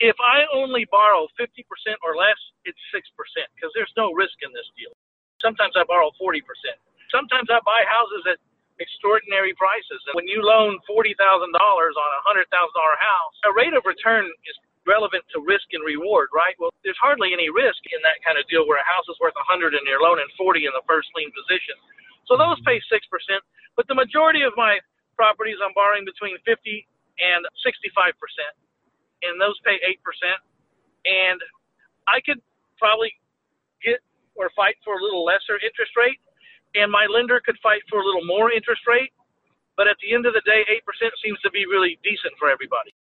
If 0.00 0.16
I 0.18 0.42
only 0.50 0.82
borrow 0.90 1.28
50% 1.38 1.62
or 2.02 2.16
less, 2.18 2.40
it's 2.66 2.80
6% 2.90 3.06
because 3.54 3.70
there's 3.76 3.92
no 3.94 4.10
risk 4.16 4.34
in 4.42 4.50
this 4.50 4.66
deal. 4.74 4.90
Sometimes 5.38 5.78
I 5.78 5.84
borrow 5.86 6.10
40%. 6.18 6.42
Sometimes 7.12 7.46
I 7.52 7.60
buy 7.62 7.86
houses 7.86 8.26
at 8.26 8.38
extraordinary 8.82 9.54
prices. 9.54 10.00
And 10.10 10.18
when 10.18 10.26
you 10.26 10.42
loan 10.42 10.74
$40,000 10.90 11.14
on 11.14 12.10
a 12.18 12.20
$100,000 12.26 12.50
house, 12.50 13.36
a 13.46 13.52
rate 13.54 13.74
of 13.78 13.86
return 13.86 14.26
is 14.26 14.56
relevant 14.86 15.22
to 15.30 15.38
risk 15.42 15.66
and 15.72 15.82
reward, 15.86 16.30
right? 16.34 16.54
Well, 16.58 16.74
there's 16.82 16.98
hardly 16.98 17.30
any 17.30 17.50
risk 17.50 17.78
in 17.90 18.00
that 18.02 18.18
kind 18.26 18.38
of 18.38 18.46
deal 18.50 18.66
where 18.66 18.82
a 18.82 18.86
house 18.86 19.06
is 19.06 19.18
worth 19.22 19.36
100 19.38 19.74
and 19.74 19.82
you're 19.86 20.02
loaning 20.02 20.26
40 20.34 20.66
in 20.66 20.72
the 20.74 20.82
first 20.86 21.10
lien 21.14 21.30
position. 21.30 21.78
So 22.26 22.34
those 22.38 22.58
pay 22.66 22.78
6%, 22.78 23.02
but 23.74 23.86
the 23.86 23.98
majority 23.98 24.42
of 24.42 24.54
my 24.58 24.78
properties 25.14 25.58
I'm 25.62 25.74
borrowing 25.74 26.06
between 26.06 26.38
50 26.42 26.86
and 27.22 27.42
65%, 27.62 28.14
and 29.26 29.38
those 29.38 29.58
pay 29.62 29.78
8%. 29.78 29.98
And 31.06 31.38
I 32.06 32.22
could 32.22 32.38
probably 32.78 33.14
get 33.82 34.02
or 34.34 34.50
fight 34.56 34.78
for 34.82 34.96
a 34.98 35.02
little 35.02 35.26
lesser 35.26 35.60
interest 35.60 35.92
rate, 35.98 36.18
and 36.74 36.90
my 36.90 37.04
lender 37.10 37.38
could 37.44 37.58
fight 37.62 37.82
for 37.90 38.00
a 38.00 38.06
little 38.06 38.24
more 38.24 38.50
interest 38.50 38.82
rate. 38.88 39.12
But 39.76 39.88
at 39.88 39.96
the 40.00 40.14
end 40.14 40.26
of 40.26 40.32
the 40.32 40.44
day, 40.44 40.64
8% 40.84 41.10
seems 41.24 41.40
to 41.42 41.50
be 41.50 41.66
really 41.66 41.98
decent 42.04 42.32
for 42.38 42.48
everybody 42.48 42.94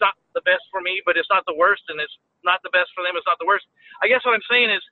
not 0.00 0.14
the 0.32 0.44
best 0.44 0.64
for 0.70 0.80
me, 0.80 1.02
but 1.04 1.16
it's 1.16 1.28
not 1.28 1.44
the 1.44 1.56
worst, 1.56 1.82
and 1.88 2.00
it's 2.00 2.14
not 2.44 2.62
the 2.62 2.72
best 2.72 2.92
for 2.94 3.02
them. 3.04 3.16
It's 3.16 3.26
not 3.26 3.36
the 3.40 3.48
worst. 3.48 3.66
I 4.00 4.08
guess 4.08 4.24
what 4.24 4.32
I'm 4.32 4.46
saying 4.48 4.70
is, 4.70 4.82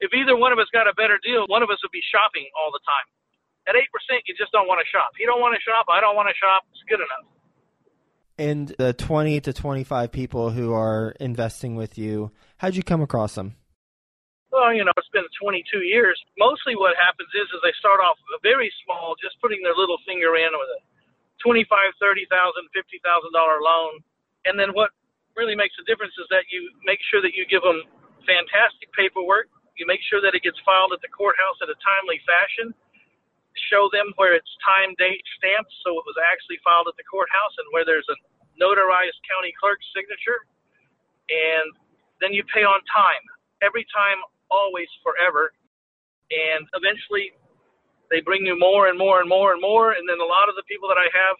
if 0.00 0.14
either 0.14 0.38
one 0.38 0.54
of 0.54 0.58
us 0.62 0.70
got 0.70 0.86
a 0.86 0.94
better 0.94 1.18
deal, 1.20 1.44
one 1.50 1.62
of 1.62 1.70
us 1.70 1.78
would 1.82 1.92
be 1.92 2.04
shopping 2.08 2.46
all 2.54 2.70
the 2.70 2.82
time. 2.86 3.06
At 3.66 3.74
eight 3.76 3.90
percent, 3.92 4.24
you 4.24 4.32
just 4.38 4.54
don't 4.54 4.70
want 4.70 4.80
to 4.80 4.88
shop. 4.88 5.12
You 5.18 5.26
don't 5.26 5.42
want 5.42 5.58
to 5.58 5.60
shop. 5.60 5.90
I 5.90 6.00
don't 6.00 6.16
want 6.16 6.30
to 6.30 6.36
shop. 6.38 6.64
It's 6.72 6.84
good 6.88 7.02
enough. 7.02 7.26
And 8.38 8.70
the 8.78 8.94
20 8.94 9.50
to 9.50 9.52
25 9.52 10.14
people 10.14 10.54
who 10.54 10.70
are 10.72 11.10
investing 11.18 11.74
with 11.74 11.98
you, 11.98 12.30
how'd 12.56 12.78
you 12.78 12.86
come 12.86 13.02
across 13.02 13.34
them? 13.34 13.58
Well, 14.54 14.72
you 14.72 14.86
know, 14.86 14.94
it's 14.96 15.10
been 15.12 15.26
22 15.42 15.84
years. 15.84 16.16
Mostly 16.38 16.78
what 16.78 16.94
happens 16.96 17.28
is, 17.34 17.50
is 17.50 17.60
they 17.60 17.74
start 17.76 18.00
off 18.00 18.16
very 18.46 18.72
small, 18.86 19.18
just 19.20 19.36
putting 19.42 19.60
their 19.60 19.74
little 19.74 19.98
finger 20.06 20.38
in 20.38 20.54
with 20.54 20.70
a 20.70 20.80
25, 21.42 21.66
30,000, 22.00 22.30
$50,000 22.72 23.34
loan 23.60 24.00
and 24.44 24.58
then 24.58 24.70
what 24.76 24.90
really 25.38 25.54
makes 25.54 25.78
a 25.78 25.86
difference 25.86 26.14
is 26.18 26.26
that 26.34 26.50
you 26.50 26.66
make 26.82 26.98
sure 27.10 27.22
that 27.22 27.38
you 27.38 27.46
give 27.46 27.62
them 27.62 27.82
fantastic 28.26 28.90
paperwork. 28.92 29.46
You 29.78 29.86
make 29.86 30.02
sure 30.10 30.18
that 30.18 30.34
it 30.34 30.42
gets 30.42 30.58
filed 30.66 30.90
at 30.90 30.98
the 31.00 31.10
courthouse 31.14 31.62
in 31.62 31.70
a 31.70 31.78
timely 31.78 32.18
fashion. 32.26 32.74
Show 33.70 33.86
them 33.94 34.10
where 34.18 34.34
it's 34.34 34.50
time, 34.66 34.98
date 34.98 35.22
stamped, 35.38 35.70
so 35.86 35.94
it 35.94 36.04
was 36.06 36.18
actually 36.18 36.58
filed 36.66 36.90
at 36.90 36.98
the 36.98 37.06
courthouse, 37.06 37.54
and 37.58 37.66
where 37.70 37.86
there's 37.86 38.06
a 38.10 38.18
notarized 38.58 39.18
county 39.26 39.54
clerk's 39.54 39.86
signature. 39.94 40.42
And 41.30 41.70
then 42.18 42.34
you 42.34 42.42
pay 42.50 42.66
on 42.66 42.82
time, 42.90 43.22
every 43.62 43.86
time, 43.94 44.18
always, 44.50 44.90
forever. 45.06 45.54
And 46.30 46.66
eventually, 46.74 47.34
they 48.10 48.22
bring 48.22 48.46
you 48.46 48.58
more 48.58 48.90
and 48.90 48.98
more 48.98 49.22
and 49.22 49.30
more 49.30 49.54
and 49.54 49.62
more. 49.62 49.94
And 49.94 50.06
then 50.06 50.18
a 50.18 50.26
lot 50.26 50.50
of 50.50 50.58
the 50.58 50.66
people 50.66 50.90
that 50.90 50.98
I 50.98 51.06
have, 51.10 51.36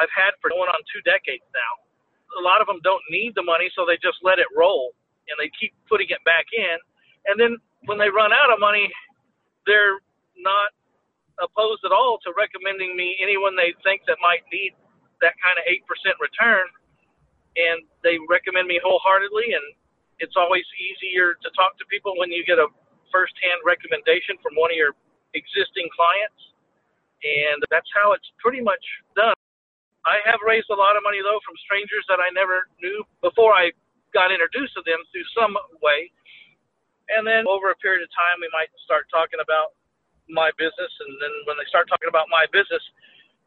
I've 0.00 0.12
had 0.12 0.36
for 0.40 0.52
going 0.52 0.68
on 0.68 0.80
two 0.92 1.00
decades 1.04 1.44
now 1.52 1.87
a 2.36 2.42
lot 2.42 2.60
of 2.60 2.66
them 2.66 2.80
don't 2.84 3.02
need 3.10 3.32
the 3.34 3.42
money, 3.42 3.70
so 3.72 3.86
they 3.88 3.96
just 3.96 4.20
let 4.22 4.38
it 4.38 4.46
roll 4.56 4.92
and 5.28 5.36
they 5.40 5.50
keep 5.56 5.72
putting 5.88 6.08
it 6.10 6.20
back 6.24 6.48
in. 6.52 6.76
And 7.28 7.36
then 7.40 7.56
when 7.84 7.96
they 7.96 8.08
run 8.08 8.32
out 8.32 8.52
of 8.52 8.60
money, 8.60 8.88
they're 9.68 10.00
not 10.40 10.72
opposed 11.38 11.84
at 11.84 11.92
all 11.92 12.18
to 12.24 12.32
recommending 12.34 12.96
me 12.96 13.16
anyone 13.22 13.54
they 13.54 13.76
think 13.84 14.02
that 14.08 14.18
might 14.20 14.42
need 14.50 14.74
that 15.20 15.36
kind 15.44 15.56
of 15.60 15.64
8% 15.68 15.84
return. 16.18 16.64
And 17.58 17.84
they 18.02 18.18
recommend 18.28 18.66
me 18.66 18.80
wholeheartedly. 18.82 19.54
And 19.54 19.66
it's 20.18 20.34
always 20.36 20.64
easier 20.78 21.34
to 21.38 21.48
talk 21.54 21.78
to 21.78 21.84
people 21.86 22.14
when 22.18 22.30
you 22.30 22.42
get 22.44 22.58
a 22.58 22.66
firsthand 23.12 23.60
recommendation 23.64 24.36
from 24.42 24.54
one 24.56 24.70
of 24.70 24.78
your 24.78 24.94
existing 25.34 25.88
clients. 25.94 26.40
And 27.22 27.58
that's 27.70 27.88
how 27.94 28.12
it's 28.14 28.30
pretty 28.38 28.62
much 28.62 28.82
done. 29.14 29.37
I 30.08 30.24
have 30.24 30.40
raised 30.40 30.72
a 30.72 30.78
lot 30.78 30.96
of 30.96 31.04
money 31.04 31.20
though 31.20 31.36
from 31.44 31.52
strangers 31.60 32.08
that 32.08 32.16
I 32.16 32.32
never 32.32 32.64
knew 32.80 33.04
before 33.20 33.52
I 33.52 33.76
got 34.16 34.32
introduced 34.32 34.72
to 34.80 34.82
them 34.88 35.04
through 35.12 35.28
some 35.36 35.52
way. 35.84 36.08
And 37.12 37.28
then 37.28 37.44
over 37.44 37.68
a 37.68 37.76
period 37.76 38.00
of 38.00 38.08
time, 38.16 38.40
we 38.40 38.48
might 38.52 38.72
start 38.84 39.08
talking 39.12 39.40
about 39.40 39.76
my 40.28 40.48
business. 40.56 40.92
And 41.04 41.12
then 41.20 41.32
when 41.44 41.60
they 41.60 41.68
start 41.68 41.88
talking 41.92 42.08
about 42.08 42.32
my 42.32 42.48
business, 42.52 42.80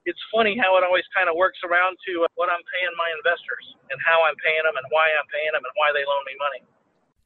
it's 0.05 0.21
funny 0.33 0.57
how 0.57 0.77
it 0.77 0.85
always 0.85 1.05
kind 1.13 1.29
of 1.29 1.37
works 1.37 1.61
around 1.65 1.97
to 2.09 2.25
uh, 2.25 2.27
what 2.37 2.49
I'm 2.49 2.61
paying 2.73 2.93
my 2.97 3.09
investors 3.21 3.65
and 3.89 3.97
how 4.01 4.21
I'm 4.25 4.37
paying 4.41 4.65
them 4.65 4.73
and 4.77 4.85
why 4.89 5.13
I'm 5.13 5.29
paying 5.29 5.53
them 5.53 5.61
and 5.61 5.73
why 5.77 5.93
they 5.93 6.05
loan 6.05 6.23
me 6.25 6.35
money. 6.41 6.61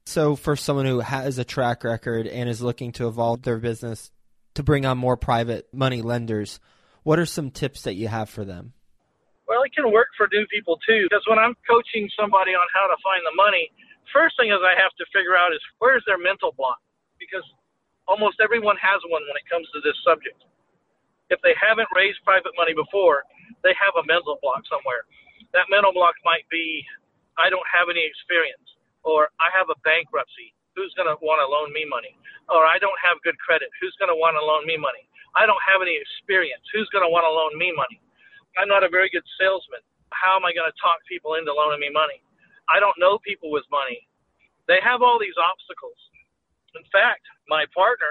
So, 0.06 0.36
for 0.36 0.56
someone 0.56 0.86
who 0.86 1.00
has 1.00 1.40
a 1.40 1.48
track 1.48 1.84
record 1.84 2.28
and 2.28 2.48
is 2.48 2.62
looking 2.62 2.92
to 3.00 3.08
evolve 3.08 3.42
their 3.42 3.58
business 3.58 4.12
to 4.56 4.64
bring 4.64 4.86
on 4.86 5.00
more 5.00 5.18
private 5.18 5.68
money 5.74 6.04
lenders, 6.04 6.60
what 7.04 7.18
are 7.18 7.26
some 7.26 7.50
tips 7.50 7.84
that 7.84 7.96
you 7.96 8.08
have 8.08 8.30
for 8.30 8.46
them? 8.46 8.75
Well, 9.46 9.62
it 9.62 9.74
can 9.78 9.94
work 9.94 10.10
for 10.18 10.26
new 10.34 10.46
people 10.50 10.82
too, 10.82 11.06
because 11.06 11.26
when 11.30 11.38
I'm 11.38 11.54
coaching 11.70 12.10
somebody 12.18 12.58
on 12.58 12.66
how 12.74 12.90
to 12.90 12.98
find 13.06 13.22
the 13.22 13.36
money, 13.38 13.70
first 14.10 14.34
thing 14.42 14.50
is 14.50 14.58
I 14.66 14.74
have 14.74 14.94
to 14.98 15.06
figure 15.14 15.38
out 15.38 15.54
is 15.54 15.62
where's 15.78 16.02
their 16.10 16.18
mental 16.18 16.50
block, 16.58 16.82
because 17.22 17.46
almost 18.10 18.42
everyone 18.42 18.78
has 18.82 19.02
one 19.10 19.22
when 19.30 19.38
it 19.38 19.46
comes 19.46 19.70
to 19.78 19.80
this 19.86 19.98
subject. 20.02 20.42
If 21.30 21.42
they 21.42 21.58
haven't 21.58 21.90
raised 21.94 22.22
private 22.26 22.54
money 22.58 22.74
before, 22.74 23.26
they 23.66 23.74
have 23.78 23.94
a 23.98 24.06
mental 24.06 24.38
block 24.42 24.66
somewhere. 24.70 25.06
That 25.54 25.70
mental 25.74 25.94
block 25.94 26.14
might 26.26 26.46
be, 26.54 26.86
I 27.38 27.50
don't 27.50 27.66
have 27.70 27.90
any 27.90 28.06
experience, 28.06 28.66
or 29.02 29.30
I 29.42 29.50
have 29.54 29.70
a 29.70 29.78
bankruptcy. 29.86 30.54
Who's 30.78 30.94
going 30.94 31.08
to 31.08 31.18
want 31.24 31.40
to 31.40 31.48
loan 31.48 31.72
me 31.72 31.88
money? 31.88 32.14
Or 32.52 32.68
I 32.68 32.78
don't 32.78 32.98
have 33.02 33.18
good 33.24 33.40
credit. 33.40 33.72
Who's 33.80 33.96
going 33.98 34.12
to 34.12 34.20
want 34.20 34.36
to 34.36 34.44
loan 34.44 34.68
me 34.68 34.76
money? 34.76 35.08
I 35.34 35.48
don't 35.48 35.62
have 35.66 35.80
any 35.82 35.96
experience. 35.96 36.62
Who's 36.76 36.90
going 36.92 37.02
to 37.02 37.10
want 37.10 37.24
to 37.24 37.32
loan 37.32 37.56
me 37.58 37.72
money? 37.72 37.98
I'm 38.58 38.68
not 38.72 38.84
a 38.84 38.90
very 38.90 39.10
good 39.10 39.26
salesman. 39.40 39.84
How 40.12 40.36
am 40.40 40.46
I 40.48 40.56
going 40.56 40.68
to 40.70 40.78
talk 40.80 41.04
people 41.08 41.36
into 41.36 41.52
loaning 41.52 41.84
me 41.84 41.92
money? 41.92 42.24
I 42.72 42.80
don't 42.80 42.96
know 42.98 43.20
people 43.22 43.52
with 43.52 43.68
money. 43.70 44.08
They 44.68 44.80
have 44.82 45.04
all 45.04 45.20
these 45.20 45.38
obstacles. 45.38 45.98
In 46.74 46.84
fact, 46.90 47.22
my 47.48 47.66
partner, 47.76 48.10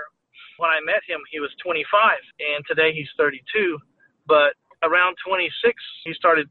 when 0.58 0.70
I 0.70 0.78
met 0.84 1.02
him, 1.08 1.20
he 1.32 1.40
was 1.40 1.50
25, 1.64 1.82
and 2.38 2.62
today 2.68 2.92
he's 2.94 3.10
32. 3.18 3.42
But 4.26 4.54
around 4.84 5.16
26, 5.26 5.50
he 6.04 6.14
started 6.14 6.48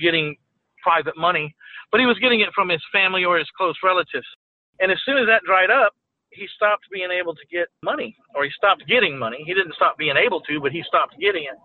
getting 0.00 0.36
private 0.82 1.16
money, 1.16 1.54
but 1.90 2.00
he 2.00 2.06
was 2.06 2.18
getting 2.18 2.40
it 2.40 2.50
from 2.54 2.68
his 2.68 2.82
family 2.92 3.24
or 3.24 3.38
his 3.38 3.48
close 3.56 3.76
relatives. 3.82 4.26
And 4.80 4.92
as 4.92 4.98
soon 5.04 5.18
as 5.18 5.26
that 5.26 5.42
dried 5.44 5.70
up, 5.70 5.94
he 6.30 6.46
stopped 6.54 6.84
being 6.92 7.10
able 7.10 7.34
to 7.34 7.46
get 7.50 7.68
money, 7.82 8.16
or 8.34 8.44
he 8.44 8.50
stopped 8.56 8.86
getting 8.86 9.18
money. 9.18 9.42
He 9.46 9.54
didn't 9.54 9.74
stop 9.74 9.98
being 9.98 10.16
able 10.16 10.40
to, 10.42 10.60
but 10.60 10.72
he 10.72 10.82
stopped 10.86 11.16
getting 11.18 11.44
it. 11.44 11.58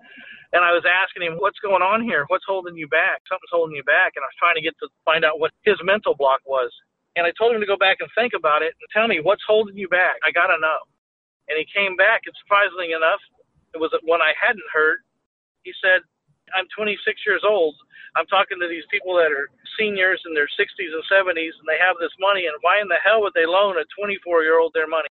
And 0.53 0.61
I 0.61 0.69
was 0.69 0.85
asking 0.85 1.25
him, 1.25 1.41
what's 1.41 1.57
going 1.65 1.81
on 1.81 2.05
here? 2.05 2.29
What's 2.29 2.45
holding 2.45 2.77
you 2.77 2.85
back? 2.85 3.25
Something's 3.25 3.49
holding 3.49 3.73
you 3.75 3.83
back. 3.83 4.13
And 4.13 4.21
I 4.21 4.29
was 4.29 4.37
trying 4.37 4.53
to 4.53 4.61
get 4.61 4.77
to 4.85 4.87
find 5.01 5.25
out 5.25 5.41
what 5.41 5.49
his 5.65 5.81
mental 5.81 6.13
block 6.13 6.45
was. 6.45 6.69
And 7.17 7.25
I 7.25 7.33
told 7.33 7.57
him 7.57 7.61
to 7.61 7.69
go 7.69 7.77
back 7.77 7.97
and 8.05 8.09
think 8.13 8.37
about 8.37 8.61
it 8.61 8.77
and 8.77 8.87
tell 8.93 9.09
me 9.09 9.17
what's 9.17 9.41
holding 9.49 9.73
you 9.73 9.89
back. 9.89 10.21
I 10.21 10.29
got 10.29 10.53
to 10.53 10.61
know. 10.61 10.81
And 11.49 11.57
he 11.57 11.65
came 11.67 11.97
back, 11.97 12.23
and 12.29 12.33
surprisingly 12.45 12.93
enough, 12.93 13.19
it 13.73 13.81
was 13.81 13.91
one 14.05 14.21
I 14.21 14.31
hadn't 14.37 14.65
heard. 14.71 15.01
He 15.65 15.73
said, 15.81 16.05
I'm 16.53 16.69
26 16.77 17.01
years 17.25 17.41
old. 17.43 17.75
I'm 18.15 18.29
talking 18.29 18.61
to 18.61 18.69
these 18.69 18.85
people 18.93 19.17
that 19.17 19.33
are 19.33 19.49
seniors 19.77 20.21
in 20.29 20.37
their 20.37 20.47
60s 20.53 20.93
and 20.93 21.05
70s, 21.09 21.57
and 21.57 21.67
they 21.67 21.81
have 21.81 21.97
this 21.99 22.13
money, 22.21 22.45
and 22.45 22.55
why 22.61 22.79
in 22.79 22.87
the 22.87 23.01
hell 23.01 23.25
would 23.25 23.33
they 23.33 23.49
loan 23.49 23.81
a 23.81 23.85
24 23.97 24.45
year 24.45 24.61
old 24.61 24.71
their 24.73 24.87
money? 24.87 25.09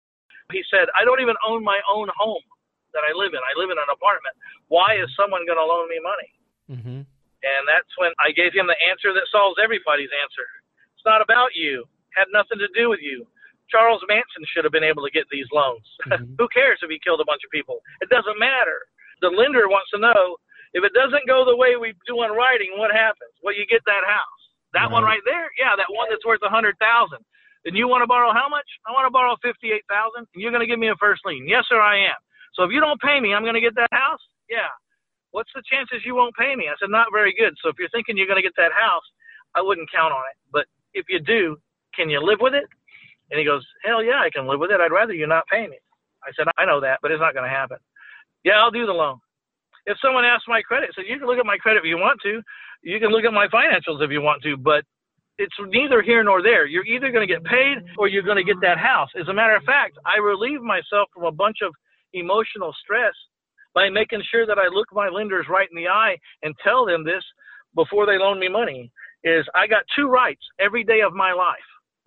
He 0.53 0.61
said, 0.69 0.87
I 0.93 1.03
don't 1.03 1.19
even 1.19 1.35
own 1.41 1.65
my 1.65 1.81
own 1.89 2.07
home 2.13 2.45
that 2.93 3.07
I 3.07 3.11
live 3.15 3.33
in. 3.33 3.41
I 3.41 3.53
live 3.57 3.71
in 3.71 3.79
an 3.79 3.91
apartment. 3.91 4.35
Why 4.67 4.99
is 4.99 5.09
someone 5.15 5.47
going 5.47 5.59
to 5.59 5.67
loan 5.67 5.87
me 5.87 5.99
money? 5.99 6.31
Mm-hmm. 6.71 6.99
And 7.41 7.61
that's 7.65 7.89
when 7.97 8.13
I 8.21 8.29
gave 8.31 8.53
him 8.53 8.69
the 8.69 8.77
answer 8.85 9.11
that 9.17 9.25
solves 9.33 9.57
everybody's 9.57 10.13
answer. 10.21 10.45
It's 10.93 11.07
not 11.07 11.25
about 11.25 11.57
you. 11.57 11.89
Had 12.13 12.29
nothing 12.29 12.61
to 12.61 12.69
do 12.77 12.91
with 12.91 13.01
you. 13.01 13.25
Charles 13.71 14.03
Manson 14.11 14.43
should 14.51 14.67
have 14.67 14.75
been 14.75 14.85
able 14.85 15.01
to 15.07 15.13
get 15.13 15.25
these 15.31 15.47
loans. 15.49 15.87
Mm-hmm. 16.11 16.35
Who 16.35 16.51
cares 16.51 16.81
if 16.83 16.91
he 16.91 16.99
killed 16.99 17.23
a 17.23 17.29
bunch 17.29 17.39
of 17.45 17.53
people? 17.55 17.79
It 18.03 18.11
doesn't 18.11 18.35
matter. 18.35 18.83
The 19.23 19.31
lender 19.31 19.71
wants 19.71 19.95
to 19.95 19.99
know 20.01 20.35
if 20.73 20.83
it 20.83 20.91
doesn't 20.91 21.23
go 21.27 21.43
the 21.43 21.55
way 21.55 21.75
we 21.75 21.95
do 22.03 22.23
in 22.23 22.35
writing, 22.35 22.75
what 22.75 22.91
happens? 22.91 23.31
Well, 23.43 23.55
you 23.55 23.63
get 23.67 23.83
that 23.87 24.03
house. 24.03 24.41
That 24.73 24.87
right. 24.87 24.91
one 24.91 25.03
right 25.03 25.23
there, 25.23 25.51
yeah, 25.59 25.75
that 25.75 25.91
one 25.91 26.07
that's 26.07 26.23
worth 26.23 26.43
a 26.43 26.51
hundred 26.51 26.79
thousand. 26.79 27.19
Then 27.63 27.75
you 27.75 27.87
want 27.87 28.01
to 28.01 28.09
borrow 28.09 28.31
how 28.31 28.47
much? 28.47 28.65
I 28.87 28.91
want 28.95 29.05
to 29.05 29.13
borrow 29.13 29.35
fifty-eight 29.43 29.83
thousand. 29.91 30.31
And 30.31 30.39
you're 30.39 30.51
going 30.51 30.63
to 30.63 30.69
give 30.69 30.79
me 30.79 30.87
a 30.87 30.97
first 30.97 31.21
lien? 31.27 31.43
Yes, 31.47 31.67
sir, 31.67 31.79
I 31.79 32.11
am. 32.11 32.19
So 32.61 32.69
if 32.69 32.71
you 32.71 32.77
don't 32.77 33.01
pay 33.01 33.17
me, 33.17 33.33
I'm 33.33 33.41
going 33.41 33.57
to 33.57 33.65
get 33.65 33.73
that 33.73 33.89
house? 33.89 34.21
Yeah. 34.45 34.69
What's 35.33 35.49
the 35.57 35.65
chances 35.65 36.05
you 36.05 36.13
won't 36.13 36.37
pay 36.37 36.53
me? 36.53 36.69
I 36.69 36.77
said, 36.77 36.93
not 36.93 37.07
very 37.11 37.33
good. 37.33 37.57
So 37.57 37.73
if 37.73 37.75
you're 37.81 37.89
thinking 37.89 38.21
you're 38.21 38.29
going 38.29 38.37
to 38.37 38.45
get 38.45 38.53
that 38.61 38.69
house, 38.69 39.01
I 39.57 39.65
wouldn't 39.65 39.89
count 39.89 40.13
on 40.13 40.21
it. 40.29 40.37
But 40.53 40.69
if 40.93 41.09
you 41.09 41.17
do, 41.17 41.57
can 41.97 42.05
you 42.05 42.21
live 42.21 42.37
with 42.39 42.53
it? 42.53 42.69
And 43.33 43.39
he 43.41 43.45
goes, 43.45 43.65
hell 43.81 44.03
yeah, 44.03 44.21
I 44.21 44.29
can 44.29 44.45
live 44.45 44.59
with 44.59 44.69
it. 44.69 44.77
I'd 44.77 44.93
rather 44.93 45.17
you 45.17 45.25
not 45.25 45.49
pay 45.49 45.65
me. 45.65 45.81
I 46.21 46.29
said, 46.37 46.45
I 46.53 46.69
know 46.69 46.77
that, 46.81 46.99
but 47.01 47.09
it's 47.09 47.19
not 47.19 47.33
going 47.33 47.49
to 47.49 47.49
happen. 47.49 47.77
Yeah, 48.45 48.61
I'll 48.61 48.69
do 48.69 48.85
the 48.85 48.93
loan. 48.93 49.17
If 49.87 49.97
someone 50.05 50.23
asks 50.23 50.45
my 50.47 50.61
credit, 50.61 50.91
so 50.93 51.01
you 51.01 51.17
can 51.17 51.25
look 51.25 51.39
at 51.39 51.45
my 51.49 51.57
credit 51.57 51.81
if 51.81 51.89
you 51.89 51.97
want 51.97 52.21
to. 52.21 52.43
You 52.83 52.99
can 52.99 53.09
look 53.09 53.25
at 53.25 53.33
my 53.33 53.47
financials 53.47 54.05
if 54.05 54.11
you 54.11 54.21
want 54.21 54.43
to, 54.43 54.55
but 54.55 54.85
it's 55.39 55.55
neither 55.69 56.03
here 56.03 56.23
nor 56.23 56.43
there. 56.43 56.67
You're 56.67 56.85
either 56.85 57.09
going 57.09 57.27
to 57.27 57.33
get 57.33 57.43
paid 57.43 57.81
or 57.97 58.07
you're 58.07 58.21
going 58.21 58.37
to 58.37 58.43
get 58.43 58.61
that 58.61 58.77
house. 58.77 59.09
As 59.19 59.27
a 59.29 59.33
matter 59.33 59.55
of 59.55 59.63
fact, 59.63 59.97
I 60.05 60.21
relieve 60.21 60.61
myself 60.61 61.09
from 61.13 61.25
a 61.25 61.31
bunch 61.31 61.57
of 61.65 61.73
emotional 62.13 62.73
stress 62.83 63.13
by 63.73 63.89
making 63.89 64.21
sure 64.29 64.45
that 64.45 64.59
I 64.59 64.67
look 64.67 64.87
my 64.91 65.09
lenders 65.09 65.45
right 65.49 65.67
in 65.69 65.81
the 65.81 65.89
eye 65.89 66.17
and 66.43 66.53
tell 66.63 66.85
them 66.85 67.03
this 67.03 67.23
before 67.75 68.05
they 68.05 68.17
loan 68.17 68.39
me 68.39 68.49
money 68.49 68.91
is 69.23 69.45
I 69.55 69.67
got 69.67 69.83
two 69.95 70.07
rights 70.07 70.41
every 70.59 70.83
day 70.83 71.01
of 71.01 71.13
my 71.13 71.31
life 71.31 71.59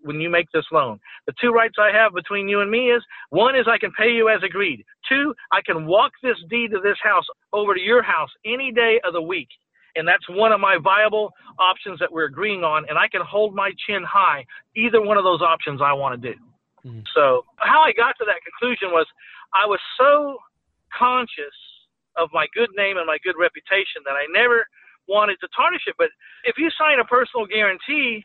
when 0.02 0.20
you 0.20 0.28
make 0.28 0.50
this 0.52 0.64
loan. 0.70 0.99
The 1.26 1.32
two 1.40 1.50
rights 1.50 1.76
I 1.78 1.90
have 1.96 2.12
between 2.12 2.49
you 2.49 2.61
and 2.61 2.70
me 2.70 2.90
is 2.90 3.02
one 3.30 3.56
is 3.56 3.66
I 3.66 3.78
can 3.78 3.92
pay 3.92 4.11
you 4.11 4.28
as 4.28 4.42
agreed. 4.42 4.84
Two, 5.08 5.34
I 5.50 5.61
can 5.64 5.87
walk 5.87 6.12
this 6.23 6.37
deed 6.50 6.75
of 6.75 6.82
this 6.82 6.99
house 7.02 7.25
over 7.52 7.75
to 7.75 7.80
your 7.80 8.02
house 8.02 8.30
any 8.44 8.70
day 8.70 9.00
of 9.04 9.14
the 9.14 9.23
week. 9.23 9.49
And 9.96 10.06
that's 10.06 10.28
one 10.28 10.52
of 10.52 10.61
my 10.61 10.76
viable 10.82 11.30
options 11.58 12.00
that 12.00 12.12
we're 12.12 12.26
agreeing 12.26 12.64
on. 12.64 12.84
And 12.88 12.99
I 12.99 13.08
can 13.08 13.23
hold 13.23 13.54
my 13.54 13.70
chin 13.87 14.02
high, 14.02 14.44
either 14.76 15.00
one 15.00 15.16
of 15.16 15.25
those 15.25 15.40
options 15.40 15.80
I 15.82 15.92
want 15.92 16.20
to 16.20 16.32
do. 16.32 16.38
Mm-hmm. 16.84 17.00
So, 17.14 17.44
how 17.56 17.80
I 17.80 17.92
got 17.92 18.12
to 18.18 18.26
that 18.26 18.44
conclusion 18.44 18.90
was 18.90 19.06
I 19.54 19.66
was 19.66 19.80
so 19.99 20.38
conscious 20.90 21.56
of 22.16 22.28
my 22.32 22.46
good 22.54 22.70
name 22.76 22.99
and 22.99 23.06
my 23.06 23.18
good 23.23 23.38
reputation 23.38 24.02
that 24.04 24.14
I 24.14 24.26
never 24.30 24.66
wanted 25.08 25.38
to 25.40 25.49
tarnish 25.54 25.82
it. 25.87 25.94
But 25.99 26.11
if 26.44 26.56
you 26.58 26.70
sign 26.78 26.99
a 26.99 27.06
personal 27.06 27.46
guarantee, 27.46 28.25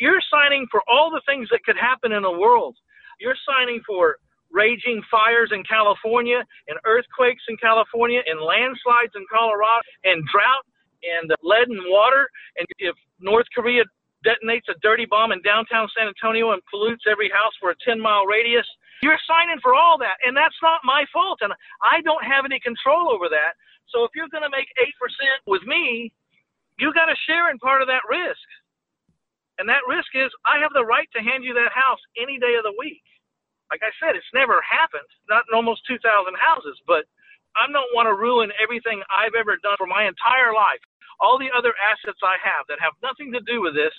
you're 0.00 0.22
signing 0.30 0.66
for 0.70 0.82
all 0.88 1.10
the 1.10 1.22
things 1.26 1.48
that 1.50 1.62
could 1.64 1.76
happen 1.76 2.12
in 2.12 2.22
the 2.22 2.32
world. 2.32 2.76
You're 3.20 3.38
signing 3.46 3.80
for 3.86 4.16
raging 4.52 5.00
fires 5.10 5.50
in 5.52 5.64
California, 5.64 6.44
and 6.68 6.76
earthquakes 6.84 7.42
in 7.48 7.56
California, 7.56 8.20
and 8.26 8.38
landslides 8.40 9.16
in 9.16 9.24
Colorado, 9.32 9.80
and 10.04 10.20
drought, 10.28 10.64
and 11.00 11.32
lead 11.42 11.68
and 11.68 11.80
water. 11.88 12.28
And 12.58 12.68
if 12.78 12.94
North 13.18 13.46
Korea 13.56 13.84
detonates 14.22 14.68
a 14.68 14.76
dirty 14.82 15.06
bomb 15.08 15.32
in 15.32 15.40
downtown 15.42 15.88
San 15.96 16.06
Antonio 16.06 16.52
and 16.52 16.62
pollutes 16.70 17.04
every 17.10 17.30
house 17.32 17.52
for 17.58 17.70
a 17.70 17.76
10 17.84 17.98
mile 17.98 18.24
radius, 18.24 18.68
you're 19.02 19.18
signing 19.26 19.58
for 19.60 19.74
all 19.74 19.98
that. 19.98 20.22
And 20.22 20.34
that's 20.34 20.56
not 20.62 20.86
my 20.86 21.04
fault. 21.12 21.42
And 21.42 21.52
I 21.82 22.00
don't 22.06 22.22
have 22.24 22.46
any 22.46 22.62
control 22.62 23.10
over 23.10 23.28
that. 23.28 23.58
So 23.90 24.06
if 24.06 24.14
you're 24.14 24.30
going 24.30 24.46
to 24.46 24.54
make 24.54 24.70
8% 24.78 24.88
with 25.50 25.66
me, 25.66 26.14
you 26.78 26.94
got 26.94 27.10
to 27.10 27.18
share 27.26 27.50
in 27.50 27.58
part 27.58 27.82
of 27.82 27.90
that 27.90 28.06
risk. 28.08 28.46
And 29.58 29.68
that 29.68 29.84
risk 29.90 30.08
is 30.14 30.32
I 30.46 30.62
have 30.62 30.72
the 30.72 30.86
right 30.86 31.10
to 31.12 31.20
hand 31.20 31.44
you 31.44 31.52
that 31.54 31.74
house 31.74 32.00
any 32.16 32.38
day 32.38 32.56
of 32.56 32.64
the 32.64 32.74
week. 32.78 33.04
Like 33.68 33.84
I 33.84 33.92
said, 34.00 34.16
it's 34.16 34.32
never 34.32 34.62
happened, 34.64 35.08
not 35.28 35.44
in 35.50 35.56
almost 35.56 35.84
2,000 35.88 36.00
houses, 36.38 36.78
but 36.86 37.04
I 37.56 37.68
don't 37.68 37.92
want 37.92 38.08
to 38.08 38.16
ruin 38.16 38.52
everything 38.56 39.04
I've 39.12 39.36
ever 39.36 39.60
done 39.60 39.76
for 39.76 39.88
my 39.88 40.08
entire 40.08 40.56
life. 40.56 40.80
All 41.20 41.36
the 41.36 41.52
other 41.52 41.74
assets 41.90 42.20
I 42.24 42.40
have 42.40 42.64
that 42.68 42.80
have 42.80 42.96
nothing 43.04 43.32
to 43.32 43.40
do 43.44 43.60
with 43.60 43.76
this 43.76 43.92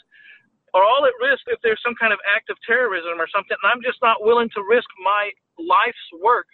are 0.74 0.84
all 0.84 1.06
at 1.06 1.14
risk 1.22 1.46
if 1.48 1.62
there's 1.62 1.80
some 1.86 1.94
kind 1.96 2.12
of 2.12 2.20
act 2.26 2.50
of 2.50 2.58
terrorism 2.66 3.22
or 3.22 3.30
something. 3.30 3.56
And 3.62 3.70
I'm 3.70 3.82
just 3.86 4.02
not 4.02 4.26
willing 4.26 4.50
to 4.58 4.62
risk 4.66 4.90
my 5.02 5.30
life's 5.62 6.08
work 6.18 6.50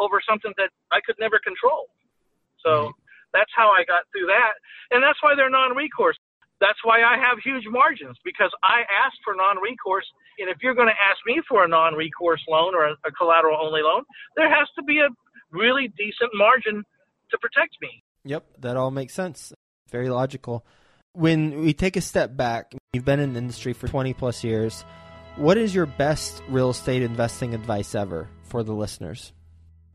over 0.00 0.20
something 0.24 0.52
that 0.56 0.72
I 0.92 1.00
could 1.04 1.16
never 1.20 1.40
control. 1.40 1.88
So 2.64 2.90
mm-hmm. 2.90 2.98
that's 3.32 3.52
how 3.52 3.68
I 3.68 3.84
got 3.84 4.08
through 4.12 4.28
that. 4.32 4.56
And 4.90 5.04
that's 5.04 5.20
why 5.20 5.36
they're 5.36 5.52
non 5.52 5.76
recourse. 5.76 6.16
That's 6.60 6.80
why 6.82 7.04
I 7.04 7.20
have 7.20 7.36
huge 7.44 7.68
margins 7.68 8.16
because 8.24 8.50
I 8.64 8.88
asked 8.88 9.20
for 9.24 9.36
non 9.36 9.60
recourse. 9.60 10.08
And 10.40 10.48
if 10.48 10.58
you're 10.64 10.74
going 10.74 10.88
to 10.88 11.00
ask 11.00 11.20
me 11.28 11.40
for 11.48 11.64
a 11.64 11.68
non 11.68 11.94
recourse 11.94 12.40
loan 12.48 12.74
or 12.74 12.88
a, 12.88 12.92
a 13.04 13.12
collateral 13.12 13.60
only 13.60 13.84
loan, 13.84 14.04
there 14.36 14.48
has 14.48 14.68
to 14.76 14.82
be 14.82 15.00
a 15.00 15.08
really 15.52 15.92
decent 15.96 16.32
margin 16.34 16.84
to 17.30 17.38
protect 17.38 17.76
me. 17.80 18.02
Yep, 18.24 18.44
that 18.60 18.76
all 18.76 18.90
makes 18.90 19.14
sense. 19.14 19.52
Very 19.90 20.08
logical. 20.08 20.64
When 21.16 21.64
we 21.64 21.72
take 21.72 21.96
a 21.96 22.04
step 22.04 22.36
back, 22.36 22.76
you've 22.92 23.08
been 23.08 23.20
in 23.20 23.32
the 23.32 23.38
industry 23.40 23.72
for 23.72 23.88
20 23.88 24.12
plus 24.12 24.44
years. 24.44 24.84
What 25.36 25.56
is 25.56 25.74
your 25.74 25.86
best 25.86 26.42
real 26.46 26.68
estate 26.68 27.00
investing 27.00 27.54
advice 27.54 27.94
ever 27.94 28.28
for 28.44 28.62
the 28.62 28.76
listeners? 28.76 29.32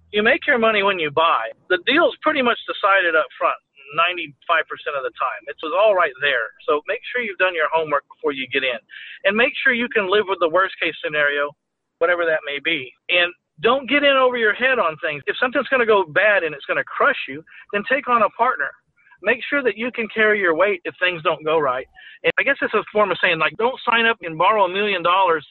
You 0.10 0.24
make 0.24 0.48
your 0.48 0.58
money 0.58 0.82
when 0.82 0.98
you 0.98 1.12
buy. 1.14 1.54
The 1.70 1.78
deal's 1.86 2.18
pretty 2.26 2.42
much 2.42 2.58
decided 2.66 3.14
up 3.14 3.30
front. 3.38 3.54
95% 3.94 4.34
of 4.98 5.06
the 5.06 5.14
time. 5.14 5.46
It's 5.46 5.62
all 5.62 5.94
right 5.94 6.10
there. 6.22 6.58
So 6.66 6.82
make 6.88 7.02
sure 7.14 7.22
you've 7.22 7.38
done 7.38 7.54
your 7.54 7.70
homework 7.72 8.02
before 8.10 8.32
you 8.32 8.48
get 8.50 8.64
in. 8.64 8.82
And 9.24 9.38
make 9.38 9.54
sure 9.62 9.78
you 9.78 9.90
can 9.94 10.10
live 10.10 10.26
with 10.26 10.40
the 10.42 10.50
worst 10.50 10.74
case 10.82 10.98
scenario, 11.06 11.54
whatever 12.00 12.26
that 12.26 12.42
may 12.50 12.58
be. 12.58 12.90
And 13.10 13.32
don't 13.62 13.88
get 13.88 14.02
in 14.02 14.18
over 14.18 14.38
your 14.38 14.56
head 14.56 14.82
on 14.82 14.98
things. 15.06 15.22
If 15.28 15.38
something's 15.38 15.70
going 15.70 15.86
to 15.86 15.86
go 15.86 16.02
bad 16.02 16.42
and 16.42 16.56
it's 16.56 16.66
going 16.66 16.82
to 16.82 16.90
crush 16.90 17.30
you, 17.30 17.46
then 17.74 17.84
take 17.86 18.10
on 18.10 18.24
a 18.26 18.30
partner. 18.34 18.74
Make 19.22 19.40
sure 19.50 19.64
that 19.64 19.78
you 19.78 19.92
can 19.92 20.08
carry 20.14 20.40
your 20.40 20.56
weight 20.56 20.82
if 20.86 20.96
things 21.00 21.22
don't 21.24 21.44
go 21.44 21.60
right. 21.60 21.88
And 22.24 22.32
I 22.40 22.44
guess 22.44 22.58
it's 22.62 22.74
a 22.74 22.84
form 22.92 23.12
of 23.12 23.18
saying, 23.22 23.40
like, 23.40 23.58
don't 23.58 23.80
sign 23.90 24.06
up 24.06 24.18
and 24.22 24.38
borrow 24.38 24.66
a 24.66 24.70
million 24.70 25.04
dollars 25.04 25.46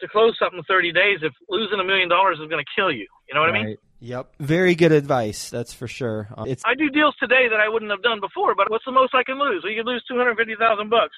to 0.00 0.08
close 0.08 0.36
something 0.38 0.58
in 0.58 0.64
30 0.64 0.92
days 0.92 1.18
if 1.22 1.32
losing 1.48 1.80
a 1.80 1.84
million 1.84 2.08
dollars 2.08 2.38
is 2.42 2.48
going 2.48 2.62
to 2.62 2.70
kill 2.74 2.92
you. 2.92 3.06
You 3.28 3.34
know 3.34 3.40
what 3.40 3.52
right. 3.52 3.62
I 3.62 3.66
mean? 3.74 3.76
Yep. 4.00 4.34
Very 4.40 4.74
good 4.74 4.92
advice. 4.92 5.48
That's 5.48 5.72
for 5.72 5.88
sure. 5.88 6.28
Uh, 6.36 6.44
it's 6.46 6.62
I 6.66 6.74
do 6.74 6.90
deals 6.90 7.16
today 7.16 7.48
that 7.48 7.60
I 7.60 7.68
wouldn't 7.68 7.90
have 7.90 8.02
done 8.02 8.20
before, 8.20 8.54
but 8.54 8.70
what's 8.70 8.84
the 8.84 8.92
most 8.92 9.14
I 9.14 9.24
can 9.24 9.40
lose? 9.40 9.64
Well, 9.64 9.72
you 9.72 9.80
could 9.80 9.88
lose 9.88 10.04
250,000 10.08 10.52
bucks. 10.90 11.16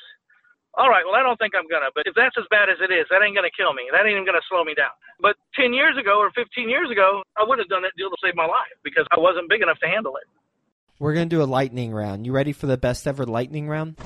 All 0.79 0.87
right, 0.87 1.03
well, 1.03 1.19
I 1.19 1.27
don't 1.27 1.35
think 1.43 1.59
I'm 1.59 1.67
gonna, 1.67 1.91
but 1.91 2.07
if 2.07 2.15
that's 2.15 2.39
as 2.39 2.47
bad 2.55 2.71
as 2.71 2.79
it 2.79 2.95
is, 2.95 3.03
that 3.11 3.19
ain't 3.19 3.35
gonna 3.35 3.51
kill 3.51 3.75
me. 3.75 3.91
That 3.91 4.07
ain't 4.07 4.15
even 4.15 4.23
gonna 4.23 4.45
slow 4.47 4.63
me 4.63 4.79
down. 4.79 4.95
But 5.19 5.35
10 5.59 5.75
years 5.75 5.99
ago 5.99 6.23
or 6.23 6.31
15 6.39 6.71
years 6.71 6.87
ago, 6.87 7.27
I 7.35 7.43
would 7.43 7.59
have 7.59 7.67
done 7.67 7.83
that 7.83 7.99
deal 7.99 8.15
to 8.15 8.19
save 8.23 8.39
my 8.39 8.47
life 8.47 8.71
because 8.87 9.03
I 9.11 9.19
wasn't 9.19 9.51
big 9.51 9.59
enough 9.59 9.83
to 9.83 9.91
handle 9.91 10.15
it. 10.23 10.31
We're 10.99 11.15
gonna 11.15 11.27
do 11.27 11.43
a 11.43 11.45
lightning 11.45 11.93
round. 11.93 12.27
You 12.27 12.33
ready 12.33 12.53
for 12.53 12.67
the 12.67 12.77
best 12.77 13.07
ever 13.07 13.25
lightning 13.25 13.69
round? 13.69 13.97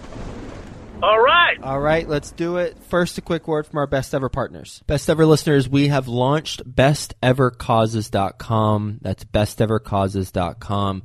All 1.02 1.20
right. 1.20 1.59
All 1.62 1.81
right, 1.81 2.07
let's 2.09 2.31
do 2.31 2.59
it. 2.59 2.78
First, 2.85 3.18
a 3.18 3.22
quick 3.22 3.48
word 3.48 3.66
from 3.66 3.78
our 3.78 3.88
best 3.88 4.14
ever 4.14 4.28
partners. 4.28 4.85
Best 4.87 5.11
ever 5.11 5.26
listeners, 5.26 5.68
we 5.68 5.88
have 5.88 6.07
launched 6.07 6.62
bestevercauses.com. 6.70 8.98
That's 9.00 9.24
bestevercauses.com. 9.24 11.02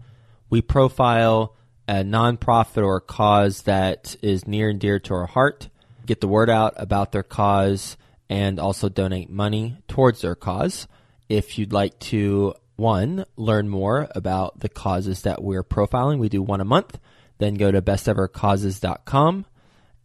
We 0.49 0.61
profile 0.61 1.55
a 1.87 2.03
nonprofit 2.03 2.83
or 2.83 2.97
a 2.97 3.01
cause 3.01 3.63
that 3.63 4.15
is 4.21 4.47
near 4.47 4.69
and 4.69 4.79
dear 4.79 4.99
to 4.99 5.13
our 5.13 5.25
heart, 5.25 5.69
get 6.05 6.21
the 6.21 6.27
word 6.27 6.49
out 6.49 6.73
about 6.77 7.11
their 7.11 7.23
cause, 7.23 7.97
and 8.29 8.59
also 8.59 8.89
donate 8.89 9.29
money 9.29 9.77
towards 9.87 10.21
their 10.21 10.35
cause. 10.35 10.87
If 11.29 11.57
you'd 11.57 11.73
like 11.73 11.97
to, 11.99 12.53
one, 12.77 13.25
learn 13.35 13.69
more 13.69 14.07
about 14.15 14.59
the 14.59 14.69
causes 14.69 15.23
that 15.23 15.43
we're 15.43 15.63
profiling, 15.63 16.19
we 16.19 16.29
do 16.29 16.41
one 16.41 16.61
a 16.61 16.65
month. 16.65 16.99
Then 17.39 17.53
go 17.53 17.71
to 17.71 17.81
bestevercauses.com 17.81 19.45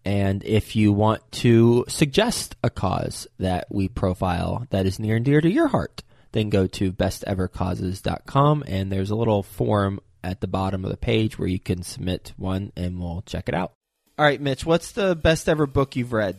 and 0.05 0.43
if 0.45 0.75
you 0.75 0.93
want 0.93 1.31
to 1.33 1.85
suggest 1.89 2.57
a 2.63 2.71
cause 2.71 3.27
that 3.39 3.67
we 3.71 3.89
profile 3.89 4.67
that 4.71 4.87
is 4.87 4.99
near 4.99 5.17
and 5.17 5.25
dear 5.25 5.41
to 5.41 5.51
your 5.51 5.69
heart, 5.69 6.03
then 6.33 6.51
go 6.51 6.67
to 6.67 6.93
bestevercauses.com 6.93 8.65
and 8.67 8.91
there's 8.91 9.11
a 9.11 9.15
little 9.15 9.43
form 9.43 10.01
at 10.25 10.41
the 10.41 10.49
bottom 10.49 10.85
of 10.85 10.91
the 10.91 10.97
page 10.97 11.39
where 11.39 11.49
you 11.49 11.61
can 11.61 11.83
submit 11.83 12.33
one 12.37 12.73
and 12.77 13.01
we'll 13.01 13.23
check 13.27 13.49
it 13.49 13.55
out. 13.55 13.73
All 14.19 14.25
right, 14.25 14.41
Mitch, 14.41 14.67
what's 14.67 14.93
the 14.93 15.15
best 15.15 15.49
ever 15.49 15.67
book 15.67 15.95
you've 15.95 16.13
read? 16.13 16.37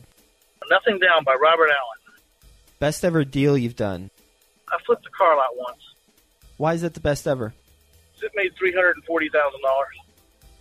Nothing 0.70 1.00
Down 1.00 1.24
by 1.24 1.36
Robert 1.42 1.70
Allen. 1.70 2.18
Best 2.80 3.06
ever 3.06 3.24
deal 3.24 3.58
you've 3.58 3.76
done? 3.76 4.10
I 4.70 4.78
flipped 4.86 5.06
a 5.06 5.10
car 5.10 5.36
lot 5.36 5.56
once. 5.56 5.82
Why 6.64 6.76
is 6.76 6.84
that 6.84 6.94
the 6.94 7.02
best 7.02 7.28
ever? 7.28 7.54
It 8.22 8.32
made 8.38 8.54
$340,000. 8.56 9.34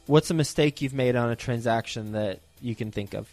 What's 0.07 0.33
a 0.33 0.35
mistake 0.35 0.83
you've 0.83 0.95
made 0.95 1.15
on 1.15 1.31
a 1.31 1.37
transaction 1.37 2.11
that 2.11 2.41
you 2.61 2.75
can 2.75 2.91
think 2.91 3.15
of? 3.15 3.33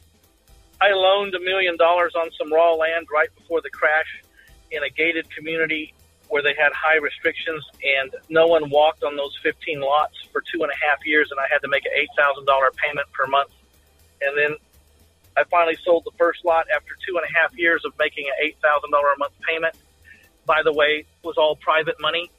I 0.80 0.92
loaned 0.92 1.34
a 1.34 1.40
million 1.40 1.78
dollars 1.78 2.14
on 2.16 2.30
some 2.38 2.54
raw 2.54 2.76
land 2.76 3.08
right 3.12 3.30
before 3.36 3.62
the 3.62 3.72
crash 3.72 4.22
in 4.70 4.84
a 4.84 4.90
gated 4.92 5.32
community 5.32 5.96
where 6.28 6.44
they 6.44 6.54
had 6.54 6.72
high 6.72 6.98
restrictions, 6.98 7.66
and 7.84 8.14
no 8.30 8.46
one 8.46 8.70
walked 8.70 9.04
on 9.04 9.16
those 9.16 9.36
15 9.42 9.80
lots 9.82 10.22
for 10.32 10.44
two 10.54 10.62
and 10.62 10.72
a 10.72 10.76
half 10.76 11.04
years, 11.08 11.30
and 11.32 11.40
I 11.40 11.48
had 11.52 11.64
to 11.64 11.68
make 11.70 11.86
an 11.86 11.94
$8,000 12.20 12.46
payment 12.76 13.12
per 13.14 13.26
month. 13.26 13.50
And 14.22 14.38
then 14.38 14.56
I 15.36 15.44
finally 15.46 15.78
sold 15.84 16.04
the 16.06 16.16
first 16.20 16.46
lot 16.46 16.68
after 16.70 16.94
two 17.04 17.18
and 17.18 17.26
a 17.26 17.34
half 17.34 17.58
years 17.58 17.82
of 17.84 17.94
making 17.98 18.28
an 18.28 18.54
$8,000 18.64 19.16
a 19.16 19.18
month 19.18 19.34
payment. 19.42 19.74
By 20.46 20.62
the 20.64 20.72
way, 20.72 21.08
it 21.08 21.26
was 21.26 21.36
all 21.36 21.56
private 21.56 22.00
money, 22.00 22.30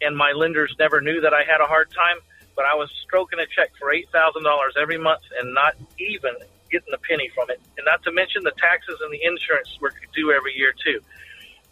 and 0.00 0.16
my 0.16 0.32
lenders 0.32 0.74
never 0.78 1.00
knew 1.00 1.20
that 1.20 1.34
I 1.34 1.44
had 1.44 1.60
a 1.60 1.66
hard 1.66 1.90
time 1.90 2.18
but 2.56 2.64
I 2.64 2.74
was 2.74 2.90
stroking 3.04 3.38
a 3.38 3.46
check 3.46 3.70
for 3.78 3.92
eight 3.92 4.08
thousand 4.10 4.42
dollars 4.42 4.74
every 4.80 4.98
month 4.98 5.22
and 5.38 5.54
not 5.54 5.76
even 6.00 6.32
getting 6.72 6.92
a 6.92 6.98
penny 6.98 7.30
from 7.32 7.50
it. 7.50 7.60
And 7.76 7.84
not 7.84 8.02
to 8.04 8.10
mention 8.10 8.42
the 8.42 8.56
taxes 8.58 8.98
and 9.00 9.12
the 9.12 9.22
insurance 9.22 9.68
we're 9.80 9.92
due 10.14 10.32
every 10.32 10.56
year 10.56 10.72
too. 10.72 10.98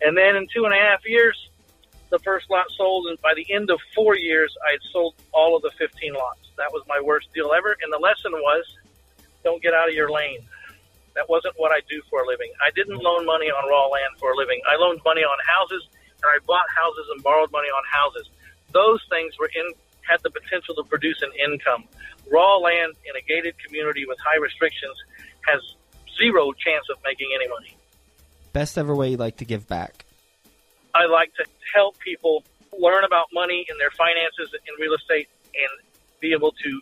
And 0.02 0.16
then 0.16 0.37
in 0.37 0.46
two 0.54 0.66
and 0.66 0.74
a 0.74 0.76
half 0.76 1.00
years, 1.08 1.50
the 2.10 2.18
first 2.20 2.48
lot 2.50 2.66
sold, 2.76 3.06
and 3.08 3.20
by 3.22 3.32
the 3.34 3.46
end 3.50 3.70
of 3.70 3.80
four 3.94 4.14
years, 4.14 4.54
I 4.68 4.72
had 4.72 4.80
sold 4.92 5.14
all 5.32 5.56
of 5.56 5.62
the 5.62 5.72
15 5.78 6.12
lots. 6.14 6.46
That 6.58 6.70
was 6.70 6.84
my 6.87 7.00
worst 7.00 7.32
deal 7.34 7.50
ever. 7.56 7.74
And 7.82 7.90
the 7.92 7.98
lesson 7.98 8.30
was, 8.30 8.64
don't 9.42 9.62
get 9.62 9.74
out 9.74 9.88
of 9.88 9.94
your 9.94 10.10
lane. 10.10 10.46
That 11.16 11.28
wasn't 11.28 11.54
what 11.56 11.72
I 11.72 11.80
do 11.88 12.02
for 12.10 12.22
a 12.22 12.26
living. 12.26 12.52
I 12.62 12.70
didn't 12.70 12.98
loan 12.98 13.24
money 13.24 13.46
on 13.46 13.68
raw 13.68 13.87
land 13.87 14.14
for 14.20 14.32
a 14.32 14.37
living. 14.37 14.60
I 14.68 14.76
loaned 14.76 15.00
money 15.04 15.22
on 15.22 15.38
houses, 15.46 15.88
and 16.24 16.32
I 16.32 16.40
bought 16.46 16.64
houses 16.72 17.06
and 17.12 17.22
borrowed 17.22 17.52
money 17.52 17.68
on 17.68 17.82
houses. 17.84 18.30
Those 18.72 19.00
things 19.10 19.37
were 19.38 19.50
in 19.54 19.72
had 20.08 20.20
the 20.22 20.30
potential 20.30 20.74
to 20.74 20.84
produce 20.84 21.20
an 21.22 21.30
income. 21.37 21.84
Raw 22.30 22.56
land 22.58 22.94
in 23.04 23.16
a 23.16 23.22
gated 23.22 23.54
community 23.58 24.04
with 24.06 24.18
high 24.24 24.38
restrictions 24.38 24.96
has 25.46 25.60
zero 26.18 26.52
chance 26.52 26.84
of 26.90 26.98
making 27.04 27.28
any 27.34 27.48
money. 27.48 27.76
Best 28.52 28.78
ever 28.78 28.94
way 28.94 29.10
you 29.10 29.16
like 29.16 29.38
to 29.38 29.44
give 29.44 29.66
back? 29.66 30.04
I 30.94 31.06
like 31.06 31.34
to 31.37 31.44
help 31.74 31.98
people 31.98 32.44
learn 32.78 33.04
about 33.04 33.26
money 33.32 33.66
and 33.68 33.80
their 33.80 33.90
finances 33.90 34.54
in 34.54 34.74
real 34.80 34.94
estate 34.94 35.28
and 35.54 35.88
be 36.20 36.32
able 36.32 36.52
to 36.52 36.80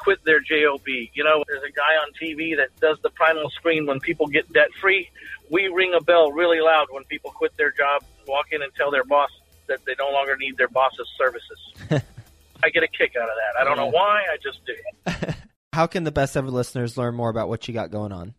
quit 0.00 0.24
their 0.24 0.40
job. 0.40 0.80
You 0.86 1.24
know, 1.24 1.42
there's 1.48 1.62
a 1.62 1.72
guy 1.72 1.94
on 2.02 2.12
TV 2.20 2.56
that 2.56 2.68
does 2.80 2.98
the 3.02 3.10
primal 3.10 3.50
screen 3.50 3.86
when 3.86 3.98
people 4.00 4.26
get 4.26 4.50
debt 4.52 4.68
free. 4.80 5.10
We 5.50 5.68
ring 5.68 5.94
a 5.94 6.02
bell 6.02 6.32
really 6.32 6.60
loud 6.60 6.86
when 6.90 7.04
people 7.04 7.30
quit 7.30 7.56
their 7.56 7.72
job, 7.72 8.04
walk 8.26 8.46
in 8.52 8.62
and 8.62 8.72
tell 8.74 8.90
their 8.90 9.04
boss 9.04 9.30
that 9.68 9.84
they 9.84 9.94
no 9.98 10.10
longer 10.10 10.34
need 10.36 10.56
their 10.56 10.68
boss's 10.68 11.08
services. 11.18 11.58
I 12.62 12.70
get 12.70 12.82
a 12.82 12.88
kick 12.88 13.14
out 13.16 13.28
of 13.28 13.34
that. 13.36 13.60
I 13.60 13.64
don't 13.64 13.76
know 13.76 13.90
why, 13.90 14.24
I 14.32 14.38
just 14.42 14.64
do. 14.64 14.74
How 15.72 15.86
can 15.86 16.04
the 16.04 16.12
best 16.12 16.36
ever 16.36 16.50
listeners 16.50 16.96
learn 16.96 17.14
more 17.14 17.28
about 17.28 17.48
what 17.48 17.68
you 17.68 17.74
got 17.74 17.90
going 17.90 18.12
on? 18.12 18.32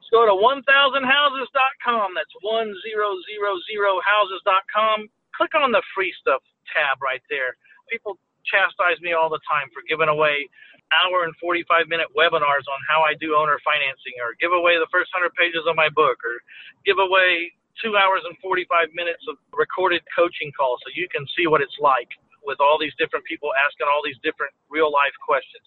Just 0.00 0.10
go 0.10 0.26
to 0.26 0.34
1000houses.com. 0.34 2.14
That's 2.14 2.34
1000houses.com. 2.42 5.08
Click 5.36 5.54
on 5.54 5.70
the 5.70 5.82
free 5.94 6.12
stuff 6.20 6.42
tab 6.74 7.00
right 7.02 7.22
there. 7.30 7.56
People 7.90 8.18
chastise 8.44 9.00
me 9.02 9.12
all 9.12 9.28
the 9.28 9.38
time 9.46 9.68
for 9.70 9.82
giving 9.86 10.08
away 10.08 10.48
hour 10.94 11.26
and 11.26 11.34
45 11.42 11.90
minute 11.90 12.06
webinars 12.14 12.66
on 12.70 12.78
how 12.86 13.02
I 13.02 13.18
do 13.18 13.34
owner 13.34 13.58
financing 13.66 14.14
or 14.22 14.38
give 14.38 14.54
away 14.54 14.78
the 14.78 14.86
first 14.90 15.10
100 15.14 15.34
pages 15.34 15.66
of 15.66 15.74
my 15.74 15.90
book 15.90 16.22
or 16.22 16.38
give 16.86 16.98
away 16.98 17.52
two 17.82 17.96
hours 17.96 18.22
and 18.24 18.36
45 18.38 18.92
minutes 18.94 19.22
of 19.28 19.36
recorded 19.52 20.02
coaching 20.14 20.52
calls 20.56 20.80
so 20.84 20.90
you 20.94 21.08
can 21.12 21.26
see 21.36 21.46
what 21.46 21.60
it's 21.60 21.76
like 21.80 22.08
with 22.44 22.60
all 22.60 22.78
these 22.80 22.94
different 22.98 23.24
people 23.26 23.50
asking 23.66 23.86
all 23.90 24.00
these 24.04 24.16
different 24.22 24.54
real 24.70 24.90
life 24.92 25.12
questions. 25.24 25.66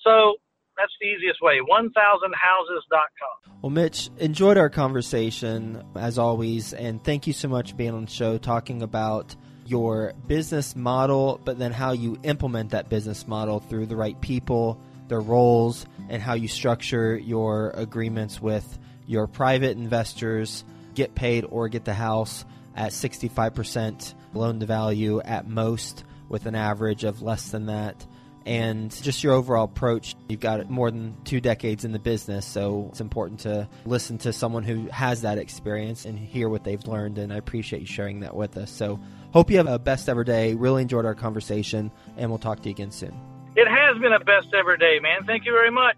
So 0.00 0.36
that's 0.76 0.92
the 1.00 1.06
easiest 1.06 1.42
way 1.42 1.60
1000houses.com. 1.60 3.52
Well, 3.62 3.70
Mitch, 3.70 4.08
enjoyed 4.18 4.56
our 4.56 4.70
conversation 4.70 5.84
as 5.96 6.18
always, 6.18 6.72
and 6.72 7.02
thank 7.04 7.26
you 7.26 7.32
so 7.32 7.48
much 7.48 7.72
for 7.72 7.76
being 7.76 7.94
on 7.94 8.04
the 8.06 8.10
show 8.10 8.38
talking 8.38 8.80
about 8.82 9.36
your 9.66 10.14
business 10.26 10.74
model, 10.74 11.40
but 11.44 11.58
then 11.58 11.72
how 11.72 11.92
you 11.92 12.18
implement 12.22 12.70
that 12.70 12.88
business 12.88 13.28
model 13.28 13.60
through 13.60 13.86
the 13.86 13.96
right 13.96 14.20
people, 14.20 14.80
their 15.08 15.20
roles, 15.20 15.86
and 16.08 16.22
how 16.22 16.34
you 16.34 16.48
structure 16.48 17.16
your 17.16 17.70
agreements 17.76 18.40
with 18.40 18.78
your 19.06 19.26
private 19.26 19.76
investors, 19.76 20.64
get 20.94 21.14
paid 21.14 21.44
or 21.48 21.68
get 21.68 21.84
the 21.84 21.94
house 21.94 22.44
at 22.74 22.92
65% 22.92 24.14
loan 24.34 24.60
to 24.60 24.66
value 24.66 25.20
at 25.20 25.48
most, 25.48 26.04
with 26.28 26.46
an 26.46 26.54
average 26.54 27.04
of 27.04 27.22
less 27.22 27.50
than 27.50 27.66
that. 27.66 28.06
And 28.46 28.90
just 29.02 29.22
your 29.22 29.34
overall 29.34 29.64
approach. 29.64 30.14
You've 30.28 30.40
got 30.40 30.70
more 30.70 30.90
than 30.90 31.16
two 31.24 31.40
decades 31.40 31.84
in 31.84 31.92
the 31.92 31.98
business, 31.98 32.46
so 32.46 32.86
it's 32.90 33.00
important 33.00 33.40
to 33.40 33.68
listen 33.84 34.18
to 34.18 34.32
someone 34.32 34.62
who 34.62 34.86
has 34.88 35.22
that 35.22 35.38
experience 35.38 36.04
and 36.04 36.18
hear 36.18 36.48
what 36.48 36.64
they've 36.64 36.84
learned. 36.86 37.18
And 37.18 37.32
I 37.32 37.36
appreciate 37.36 37.80
you 37.80 37.86
sharing 37.86 38.20
that 38.20 38.34
with 38.34 38.56
us. 38.56 38.70
So, 38.70 38.98
Hope 39.32 39.48
you 39.48 39.58
have 39.58 39.68
a 39.68 39.78
best 39.78 40.08
ever 40.08 40.24
day. 40.24 40.54
Really 40.54 40.82
enjoyed 40.82 41.04
our 41.04 41.14
conversation, 41.14 41.92
and 42.16 42.30
we'll 42.30 42.38
talk 42.38 42.62
to 42.62 42.68
you 42.68 42.72
again 42.72 42.90
soon. 42.90 43.14
It 43.54 43.68
has 43.68 44.00
been 44.00 44.12
a 44.12 44.18
best 44.18 44.48
ever 44.58 44.76
day, 44.76 44.98
man. 45.00 45.24
Thank 45.24 45.44
you 45.44 45.52
very 45.52 45.70
much. 45.70 45.96